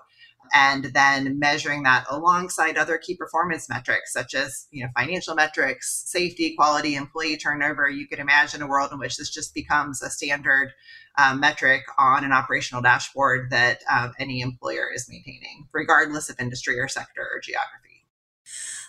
and 0.52 0.84
then 0.86 1.38
measuring 1.38 1.84
that 1.84 2.04
alongside 2.10 2.76
other 2.76 2.98
key 2.98 3.16
performance 3.16 3.68
metrics 3.68 4.12
such 4.12 4.34
as 4.34 4.66
you 4.70 4.82
know 4.82 4.90
financial 4.96 5.34
metrics 5.34 6.04
safety 6.06 6.54
quality 6.56 6.96
employee 6.96 7.36
turnover. 7.36 7.88
You 7.88 8.06
could 8.06 8.18
imagine 8.18 8.62
a 8.62 8.66
world 8.66 8.92
in 8.92 8.98
which 8.98 9.16
this 9.16 9.30
just 9.30 9.54
becomes 9.54 10.02
a 10.02 10.10
standard 10.10 10.72
um, 11.16 11.40
metric 11.40 11.82
on 11.98 12.24
an 12.24 12.32
operational 12.32 12.82
dashboard 12.82 13.50
that 13.50 13.80
um, 13.90 14.12
any 14.18 14.40
employer 14.40 14.88
is 14.92 15.08
maintaining 15.08 15.68
regardless 15.72 16.28
of 16.28 16.40
industry 16.40 16.78
or 16.78 16.88
sector 16.88 17.22
or 17.22 17.40
geography. 17.40 18.06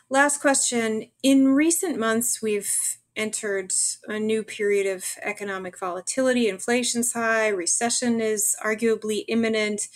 Last 0.10 0.41
question. 0.41 1.06
In 1.23 1.49
recent 1.49 1.97
months 1.99 2.41
we've 2.41 2.71
entered 3.15 3.73
a 4.08 4.19
new 4.19 4.43
period 4.43 4.88
of 4.88 5.06
economic 5.21 5.80
volatility, 5.80 6.47
inflation's 6.47 7.13
high, 7.13 7.47
recession 7.47 8.21
is 8.21 8.56
arguably 8.63 9.25
imminent. 9.28 9.88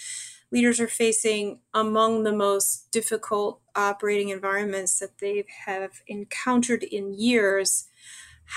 Leaders 0.51 0.79
are 0.79 0.88
facing 0.88 1.60
among 1.73 2.23
the 2.23 2.32
most 2.32 2.91
difficult 2.91 3.62
operating 3.75 4.29
environments 4.29 4.97
that 4.99 5.19
they 5.19 5.45
have 5.65 6.01
encountered 6.08 6.84
in 6.84 7.13
years. 7.13 7.88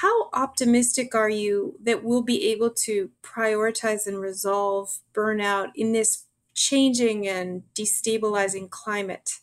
How 0.00 0.30
optimistic 0.32 1.14
are 1.14 1.28
you 1.28 1.76
that 1.82 2.02
we'll 2.02 2.22
be 2.22 2.50
able 2.50 2.70
to 2.70 3.10
prioritize 3.22 4.06
and 4.06 4.20
resolve 4.20 5.00
burnout 5.12 5.72
in 5.74 5.92
this 5.92 6.24
changing 6.54 7.28
and 7.28 7.64
destabilizing 7.74 8.70
climate? 8.70 9.41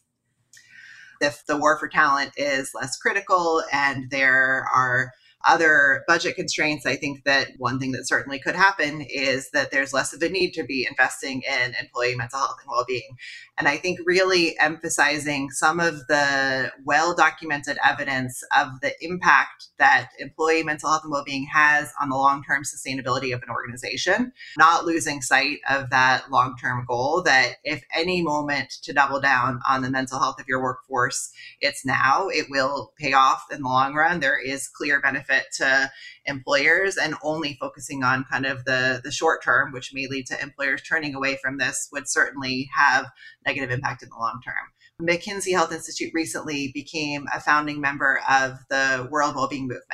If 1.21 1.45
the 1.45 1.57
war 1.57 1.77
for 1.77 1.87
talent 1.87 2.31
is 2.37 2.71
less 2.73 2.97
critical 2.97 3.63
and 3.71 4.09
there 4.09 4.65
are 4.73 5.11
other 5.47 6.03
budget 6.07 6.35
constraints, 6.35 6.85
I 6.85 6.95
think 6.95 7.23
that 7.23 7.49
one 7.57 7.79
thing 7.79 7.93
that 7.93 8.07
certainly 8.07 8.39
could 8.39 8.55
happen 8.55 9.01
is 9.01 9.51
that 9.51 9.71
there's 9.71 9.93
less 9.93 10.13
of 10.13 10.21
a 10.21 10.29
need 10.29 10.51
to 10.51 10.63
be 10.63 10.85
investing 10.89 11.43
in 11.43 11.75
employee 11.79 12.15
mental 12.15 12.39
health 12.39 12.57
and 12.61 12.69
well 12.69 12.83
being. 12.85 13.17
And 13.57 13.67
I 13.67 13.77
think 13.77 13.99
really 14.05 14.57
emphasizing 14.59 15.49
some 15.51 15.79
of 15.79 16.07
the 16.07 16.71
well 16.83 17.13
documented 17.15 17.77
evidence 17.85 18.43
of 18.57 18.81
the 18.81 18.93
impact 19.01 19.67
that 19.77 20.09
employee 20.19 20.63
mental 20.63 20.89
health 20.89 21.03
and 21.03 21.11
well 21.11 21.23
being 21.23 21.47
has 21.53 21.93
on 22.01 22.09
the 22.09 22.15
long 22.15 22.43
term 22.43 22.63
sustainability 22.63 23.33
of 23.33 23.41
an 23.41 23.49
organization, 23.49 24.33
not 24.57 24.85
losing 24.85 25.21
sight 25.21 25.59
of 25.69 25.89
that 25.89 26.29
long 26.29 26.55
term 26.59 26.85
goal 26.85 27.21
that 27.23 27.55
if 27.63 27.83
any 27.95 28.21
moment 28.21 28.71
to 28.83 28.93
double 28.93 29.21
down 29.21 29.61
on 29.67 29.81
the 29.81 29.89
mental 29.89 30.19
health 30.19 30.39
of 30.39 30.47
your 30.47 30.61
workforce, 30.61 31.31
it's 31.61 31.85
now. 31.85 32.27
It 32.27 32.47
will 32.49 32.93
pay 32.97 33.13
off 33.13 33.45
in 33.51 33.61
the 33.61 33.69
long 33.69 33.93
run. 33.93 34.19
There 34.19 34.39
is 34.39 34.67
clear 34.67 35.01
benefit 35.01 35.28
benefit 35.29 35.51
to 35.53 35.91
employers 36.25 36.97
and 36.97 37.15
only 37.23 37.57
focusing 37.59 38.03
on 38.03 38.25
kind 38.31 38.45
of 38.45 38.65
the 38.65 39.01
the 39.03 39.11
short 39.11 39.43
term 39.43 39.71
which 39.71 39.93
may 39.93 40.07
lead 40.07 40.25
to 40.27 40.41
employers 40.41 40.81
turning 40.81 41.15
away 41.15 41.37
from 41.41 41.57
this 41.57 41.89
would 41.91 42.09
certainly 42.09 42.69
have 42.75 43.07
negative 43.45 43.71
impact 43.71 44.03
in 44.03 44.09
the 44.09 44.15
long 44.15 44.39
term 44.43 44.55
McKinsey 45.01 45.53
Health 45.53 45.71
Institute 45.71 46.11
recently 46.13 46.71
became 46.73 47.25
a 47.33 47.39
founding 47.39 47.79
member 47.79 48.19
of 48.29 48.57
the 48.69 49.07
World 49.09 49.33
Wellbeing 49.33 49.61
Movement. 49.61 49.85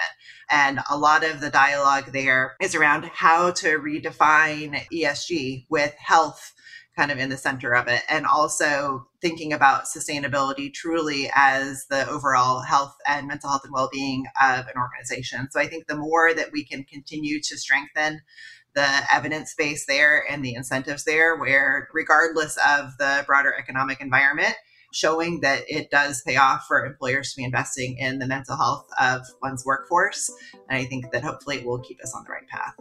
And 0.50 0.80
a 0.90 0.98
lot 0.98 1.24
of 1.24 1.42
the 1.42 1.52
dialogue 1.52 2.12
there 2.12 2.56
is 2.60 2.74
around 2.74 3.06
how 3.06 3.52
to 3.52 3.78
redefine 3.78 4.82
ESG 4.92 5.68
with 5.70 5.94
health 5.94 6.56
kind 6.96 7.12
of 7.12 7.18
in 7.18 7.30
the 7.30 7.38
center 7.38 7.74
of 7.74 7.88
it 7.88 8.02
and 8.10 8.26
also 8.26 9.08
thinking 9.22 9.52
about 9.52 9.86
sustainability 9.86 10.74
truly 10.74 11.30
as 11.36 11.86
the 11.90 12.08
overall 12.10 12.62
health 12.62 12.96
and 13.08 13.28
mental 13.28 13.50
health 13.50 13.64
and 13.66 13.74
well-being 13.74 14.26
of 14.42 14.66
an 14.68 14.78
organization. 14.78 15.48
So 15.52 15.60
i 15.60 15.68
think 15.68 15.88
the 15.88 15.98
more 15.98 16.34
that 16.34 16.52
we 16.52 16.64
can 16.64 16.84
continue 16.84 17.40
to 17.42 17.58
strengthen 17.58 18.22
the 18.76 19.02
evidence 19.12 19.56
base 19.56 19.86
there 19.86 20.24
and 20.30 20.44
the 20.44 20.54
incentives 20.54 21.06
there 21.06 21.38
where 21.38 21.88
regardless 21.94 22.58
of 22.58 22.98
the 23.00 23.24
broader 23.26 23.54
economic 23.58 24.02
environment 24.02 24.54
showing 24.94 25.42
that 25.42 25.64
it 25.68 25.90
does 25.92 26.22
pay 26.22 26.38
off 26.38 26.66
for 26.68 26.86
employers 26.86 27.32
to 27.32 27.38
be 27.38 27.44
investing 27.44 27.98
in 27.98 28.20
the 28.20 28.28
mental 28.28 28.56
health 28.56 28.88
of 29.00 29.22
one's 29.42 29.66
workforce 29.66 30.30
and 30.70 30.78
i 30.78 30.86
think 30.86 31.12
that 31.12 31.24
hopefully 31.24 31.58
it 31.58 31.66
will 31.66 31.80
keep 31.80 32.00
us 32.02 32.14
on 32.14 32.24
the 32.26 32.32
right 32.32 32.48
path 32.48 32.76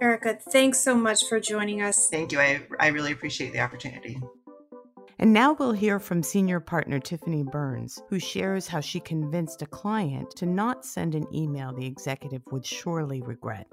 Erica, 0.00 0.38
thanks 0.50 0.78
so 0.78 0.94
much 0.94 1.24
for 1.28 1.40
joining 1.40 1.82
us. 1.82 2.08
Thank 2.08 2.32
you. 2.32 2.38
I, 2.38 2.62
I 2.78 2.88
really 2.88 3.12
appreciate 3.12 3.52
the 3.52 3.60
opportunity. 3.60 4.20
And 5.18 5.32
now 5.32 5.54
we'll 5.54 5.72
hear 5.72 5.98
from 5.98 6.22
senior 6.22 6.60
partner 6.60 7.00
Tiffany 7.00 7.42
Burns, 7.42 8.00
who 8.08 8.20
shares 8.20 8.68
how 8.68 8.78
she 8.78 9.00
convinced 9.00 9.62
a 9.62 9.66
client 9.66 10.30
to 10.36 10.46
not 10.46 10.84
send 10.84 11.16
an 11.16 11.26
email 11.34 11.72
the 11.74 11.86
executive 11.86 12.42
would 12.52 12.64
surely 12.64 13.20
regret. 13.22 13.66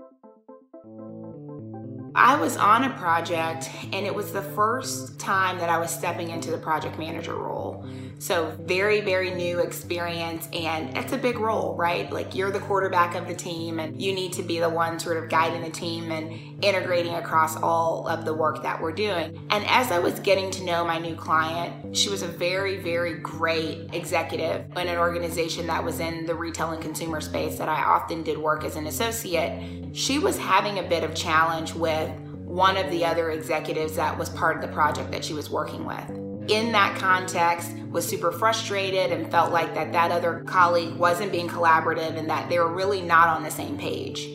I 2.15 2.37
was 2.39 2.57
on 2.57 2.85
a 2.85 2.89
project, 2.91 3.69
and 3.91 4.05
it 4.05 4.15
was 4.15 4.31
the 4.31 4.41
first 4.41 5.19
time 5.19 5.59
that 5.59 5.69
I 5.69 5.77
was 5.77 5.91
stepping 5.91 6.29
into 6.29 6.49
the 6.49 6.57
project 6.57 6.97
manager 6.97 7.35
role. 7.35 7.85
So, 8.17 8.55
very, 8.61 9.01
very 9.01 9.31
new 9.31 9.59
experience, 9.59 10.47
and 10.53 10.97
it's 10.97 11.11
a 11.11 11.17
big 11.17 11.37
role, 11.37 11.75
right? 11.75 12.11
Like, 12.11 12.33
you're 12.33 12.49
the 12.49 12.61
quarterback 12.61 13.13
of 13.13 13.27
the 13.27 13.35
team, 13.35 13.79
and 13.79 14.01
you 14.01 14.13
need 14.13 14.31
to 14.33 14.43
be 14.43 14.59
the 14.59 14.69
one 14.69 14.99
sort 14.99 15.17
of 15.17 15.29
guiding 15.29 15.61
the 15.61 15.69
team 15.69 16.11
and 16.11 16.63
integrating 16.63 17.13
across 17.13 17.57
all 17.57 18.07
of 18.07 18.23
the 18.23 18.33
work 18.33 18.63
that 18.63 18.81
we're 18.81 18.93
doing. 18.93 19.37
And 19.49 19.65
as 19.67 19.91
I 19.91 19.99
was 19.99 20.19
getting 20.21 20.49
to 20.51 20.63
know 20.63 20.85
my 20.85 20.97
new 20.97 21.15
client, 21.15 21.95
she 21.95 22.09
was 22.09 22.21
a 22.21 22.27
very, 22.27 22.77
very 22.77 23.15
great 23.15 23.93
executive 23.93 24.65
in 24.77 24.87
an 24.87 24.97
organization 24.97 25.67
that 25.67 25.83
was 25.83 25.99
in 25.99 26.25
the 26.25 26.35
retail 26.35 26.71
and 26.71 26.81
consumer 26.81 27.19
space 27.19 27.57
that 27.57 27.67
I 27.67 27.83
often 27.83 28.23
did 28.23 28.37
work 28.37 28.63
as 28.63 28.77
an 28.77 28.87
associate. 28.87 29.95
She 29.95 30.19
was 30.19 30.37
having 30.37 30.79
a 30.79 30.83
bit 30.83 31.03
of 31.03 31.13
challenge 31.15 31.73
with 31.73 32.09
one 32.45 32.77
of 32.77 32.89
the 32.89 33.03
other 33.03 33.31
executives 33.31 33.97
that 33.97 34.17
was 34.17 34.29
part 34.29 34.55
of 34.55 34.61
the 34.61 34.73
project 34.73 35.11
that 35.11 35.25
she 35.25 35.33
was 35.33 35.49
working 35.49 35.83
with. 35.85 36.24
In 36.47 36.71
that 36.73 36.97
context, 36.97 37.71
was 37.89 38.07
super 38.07 38.31
frustrated 38.31 39.11
and 39.11 39.31
felt 39.31 39.51
like 39.51 39.73
that 39.73 39.93
that 39.93 40.11
other 40.11 40.43
colleague 40.45 40.95
wasn't 40.95 41.31
being 41.31 41.47
collaborative 41.47 42.17
and 42.17 42.29
that 42.29 42.49
they 42.49 42.59
were 42.59 42.71
really 42.71 43.01
not 43.01 43.29
on 43.29 43.41
the 43.41 43.49
same 43.49 43.77
page. 43.77 44.27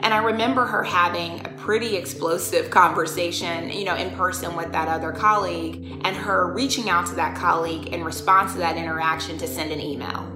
And 0.00 0.14
I 0.14 0.18
remember 0.18 0.66
her 0.66 0.82
having 0.82 1.44
a 1.44 1.48
pretty 1.50 1.96
explosive 1.96 2.70
conversation, 2.80 3.70
you 3.70 3.84
know, 3.84 3.96
in 3.96 4.10
person 4.12 4.56
with 4.56 4.72
that 4.72 4.88
other 4.88 5.12
colleague, 5.12 6.00
and 6.04 6.16
her 6.16 6.52
reaching 6.52 6.88
out 6.88 7.06
to 7.06 7.14
that 7.16 7.36
colleague 7.36 7.88
in 7.88 8.04
response 8.04 8.52
to 8.52 8.58
that 8.58 8.76
interaction 8.76 9.36
to 9.38 9.46
send 9.46 9.72
an 9.72 9.80
email. 9.80 10.28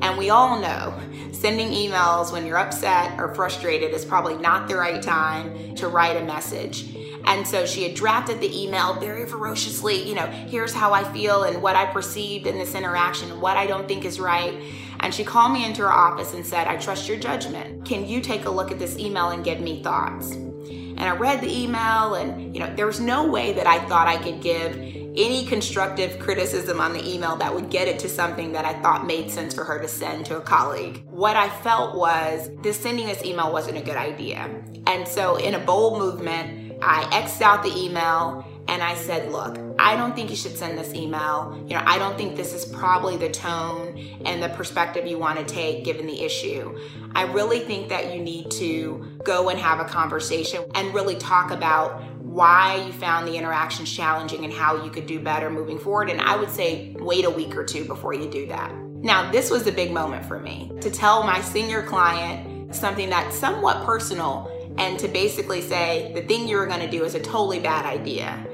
And 0.00 0.16
we 0.16 0.30
all 0.30 0.60
know 0.60 0.94
sending 1.32 1.68
emails 1.68 2.32
when 2.32 2.46
you're 2.46 2.58
upset 2.58 3.18
or 3.18 3.34
frustrated 3.34 3.92
is 3.92 4.04
probably 4.04 4.36
not 4.36 4.68
the 4.68 4.76
right 4.76 5.02
time 5.02 5.74
to 5.76 5.88
write 5.88 6.16
a 6.16 6.24
message. 6.24 6.94
And 7.28 7.46
so 7.46 7.66
she 7.66 7.82
had 7.82 7.94
drafted 7.94 8.40
the 8.40 8.62
email 8.62 8.94
very 8.94 9.26
ferociously, 9.26 10.08
you 10.08 10.14
know, 10.14 10.24
here's 10.26 10.72
how 10.72 10.94
I 10.94 11.04
feel 11.12 11.42
and 11.42 11.62
what 11.62 11.76
I 11.76 11.84
perceived 11.84 12.46
in 12.46 12.56
this 12.56 12.74
interaction, 12.74 13.38
what 13.42 13.58
I 13.58 13.66
don't 13.66 13.86
think 13.86 14.06
is 14.06 14.18
right. 14.18 14.62
And 15.00 15.14
she 15.14 15.24
called 15.24 15.52
me 15.52 15.66
into 15.66 15.82
her 15.82 15.92
office 15.92 16.32
and 16.32 16.44
said, 16.44 16.66
I 16.66 16.76
trust 16.78 17.06
your 17.06 17.18
judgment. 17.18 17.84
Can 17.84 18.08
you 18.08 18.22
take 18.22 18.46
a 18.46 18.50
look 18.50 18.72
at 18.72 18.78
this 18.78 18.98
email 18.98 19.28
and 19.28 19.44
give 19.44 19.60
me 19.60 19.82
thoughts? 19.82 20.32
And 20.32 21.00
I 21.00 21.14
read 21.14 21.42
the 21.42 21.54
email, 21.54 22.14
and, 22.14 22.56
you 22.56 22.60
know, 22.60 22.74
there 22.74 22.86
was 22.86 22.98
no 22.98 23.28
way 23.28 23.52
that 23.52 23.66
I 23.66 23.78
thought 23.86 24.08
I 24.08 24.16
could 24.16 24.40
give 24.40 24.74
any 24.74 25.44
constructive 25.44 26.18
criticism 26.18 26.80
on 26.80 26.92
the 26.92 27.06
email 27.06 27.36
that 27.36 27.54
would 27.54 27.70
get 27.70 27.88
it 27.88 27.98
to 28.00 28.08
something 28.08 28.52
that 28.52 28.64
I 28.64 28.72
thought 28.80 29.06
made 29.06 29.30
sense 29.30 29.54
for 29.54 29.64
her 29.64 29.78
to 29.80 29.86
send 29.86 30.26
to 30.26 30.38
a 30.38 30.40
colleague. 30.40 31.04
What 31.06 31.36
I 31.36 31.50
felt 31.50 31.94
was 31.94 32.50
this 32.62 32.80
sending 32.80 33.06
this 33.06 33.22
email 33.24 33.52
wasn't 33.52 33.76
a 33.76 33.82
good 33.82 33.96
idea. 33.96 34.50
And 34.86 35.06
so, 35.06 35.36
in 35.36 35.54
a 35.54 35.58
bold 35.58 35.98
movement, 35.98 36.67
I 36.82 37.08
X'd 37.12 37.42
out 37.42 37.62
the 37.62 37.76
email 37.76 38.44
and 38.68 38.82
I 38.82 38.94
said, 38.94 39.32
look, 39.32 39.58
I 39.78 39.96
don't 39.96 40.14
think 40.14 40.28
you 40.28 40.36
should 40.36 40.56
send 40.56 40.78
this 40.78 40.92
email. 40.92 41.58
You 41.66 41.74
know, 41.74 41.82
I 41.86 41.98
don't 41.98 42.18
think 42.18 42.36
this 42.36 42.52
is 42.52 42.66
probably 42.66 43.16
the 43.16 43.30
tone 43.30 43.98
and 44.26 44.42
the 44.42 44.50
perspective 44.50 45.06
you 45.06 45.18
want 45.18 45.38
to 45.38 45.44
take 45.44 45.84
given 45.84 46.06
the 46.06 46.22
issue. 46.22 46.78
I 47.14 47.22
really 47.22 47.60
think 47.60 47.88
that 47.88 48.14
you 48.14 48.20
need 48.20 48.50
to 48.52 49.04
go 49.24 49.48
and 49.48 49.58
have 49.58 49.80
a 49.80 49.84
conversation 49.84 50.64
and 50.74 50.92
really 50.92 51.16
talk 51.16 51.50
about 51.50 52.02
why 52.18 52.84
you 52.86 52.92
found 52.92 53.26
the 53.26 53.36
interactions 53.36 53.90
challenging 53.90 54.44
and 54.44 54.52
how 54.52 54.84
you 54.84 54.90
could 54.90 55.06
do 55.06 55.18
better 55.18 55.48
moving 55.48 55.78
forward. 55.78 56.10
And 56.10 56.20
I 56.20 56.36
would 56.36 56.50
say 56.50 56.94
wait 56.98 57.24
a 57.24 57.30
week 57.30 57.56
or 57.56 57.64
two 57.64 57.84
before 57.86 58.12
you 58.12 58.28
do 58.30 58.46
that. 58.48 58.74
Now, 59.00 59.30
this 59.30 59.50
was 59.50 59.66
a 59.66 59.72
big 59.72 59.92
moment 59.92 60.26
for 60.26 60.38
me 60.38 60.70
to 60.80 60.90
tell 60.90 61.22
my 61.22 61.40
senior 61.40 61.82
client 61.82 62.74
something 62.74 63.08
that's 63.08 63.34
somewhat 63.34 63.86
personal 63.86 64.50
and 64.78 64.98
to 64.98 65.08
basically 65.08 65.60
say 65.60 66.12
the 66.14 66.22
thing 66.22 66.48
you 66.48 66.56
were 66.56 66.66
going 66.66 66.80
to 66.80 66.90
do 66.90 67.04
is 67.04 67.14
a 67.14 67.20
totally 67.20 67.60
bad 67.60 67.84
idea. 67.84 68.46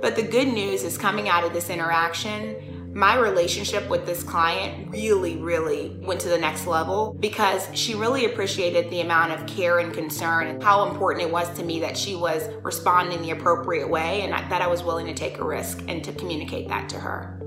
But 0.00 0.16
the 0.16 0.22
good 0.22 0.48
news 0.48 0.82
is 0.82 0.98
coming 0.98 1.28
out 1.28 1.44
of 1.44 1.52
this 1.52 1.70
interaction, 1.70 2.76
my 2.96 3.18
relationship 3.18 3.86
with 3.90 4.06
this 4.06 4.22
client 4.22 4.90
really, 4.90 5.36
really 5.36 5.98
went 6.00 6.18
to 6.22 6.30
the 6.30 6.38
next 6.38 6.66
level 6.66 7.14
because 7.20 7.68
she 7.74 7.94
really 7.94 8.24
appreciated 8.24 8.88
the 8.90 9.02
amount 9.02 9.32
of 9.32 9.46
care 9.46 9.80
and 9.80 9.92
concern 9.92 10.46
and 10.46 10.62
how 10.62 10.88
important 10.88 11.22
it 11.22 11.30
was 11.30 11.54
to 11.58 11.62
me 11.62 11.78
that 11.80 11.94
she 11.94 12.16
was 12.16 12.48
responding 12.62 13.20
the 13.20 13.32
appropriate 13.32 13.88
way 13.88 14.22
and 14.22 14.32
that 14.32 14.62
I 14.62 14.66
was 14.66 14.82
willing 14.82 15.04
to 15.06 15.14
take 15.14 15.38
a 15.38 15.44
risk 15.44 15.82
and 15.88 16.02
to 16.04 16.12
communicate 16.14 16.68
that 16.68 16.88
to 16.88 16.98
her. 16.98 17.45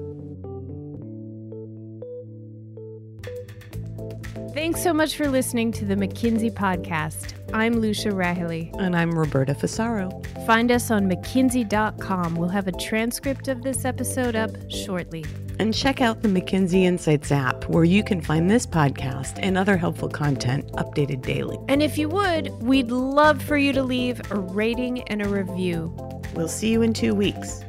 Thanks 4.59 4.83
so 4.83 4.93
much 4.93 5.15
for 5.15 5.29
listening 5.29 5.71
to 5.71 5.85
the 5.85 5.95
McKinsey 5.95 6.51
podcast. 6.51 7.33
I'm 7.53 7.79
Lucia 7.79 8.09
Rahilly. 8.09 8.77
And 8.77 8.93
I'm 8.93 9.17
Roberta 9.17 9.53
Fusaro. 9.53 10.11
Find 10.45 10.69
us 10.69 10.91
on 10.91 11.09
McKinsey.com. 11.09 12.35
We'll 12.35 12.49
have 12.49 12.67
a 12.67 12.73
transcript 12.73 13.47
of 13.47 13.63
this 13.63 13.85
episode 13.85 14.35
up 14.35 14.51
shortly. 14.69 15.23
And 15.59 15.73
check 15.73 16.01
out 16.01 16.23
the 16.23 16.27
McKinsey 16.27 16.83
Insights 16.83 17.31
app, 17.31 17.69
where 17.69 17.85
you 17.85 18.03
can 18.03 18.21
find 18.21 18.51
this 18.51 18.65
podcast 18.65 19.39
and 19.41 19.57
other 19.57 19.77
helpful 19.77 20.09
content 20.09 20.69
updated 20.73 21.21
daily. 21.21 21.57
And 21.69 21.81
if 21.81 21.97
you 21.97 22.09
would, 22.09 22.49
we'd 22.61 22.91
love 22.91 23.41
for 23.41 23.55
you 23.55 23.71
to 23.71 23.81
leave 23.81 24.19
a 24.29 24.35
rating 24.35 25.03
and 25.03 25.21
a 25.21 25.29
review. 25.29 25.95
We'll 26.35 26.49
see 26.49 26.69
you 26.69 26.81
in 26.81 26.91
two 26.91 27.15
weeks. 27.15 27.63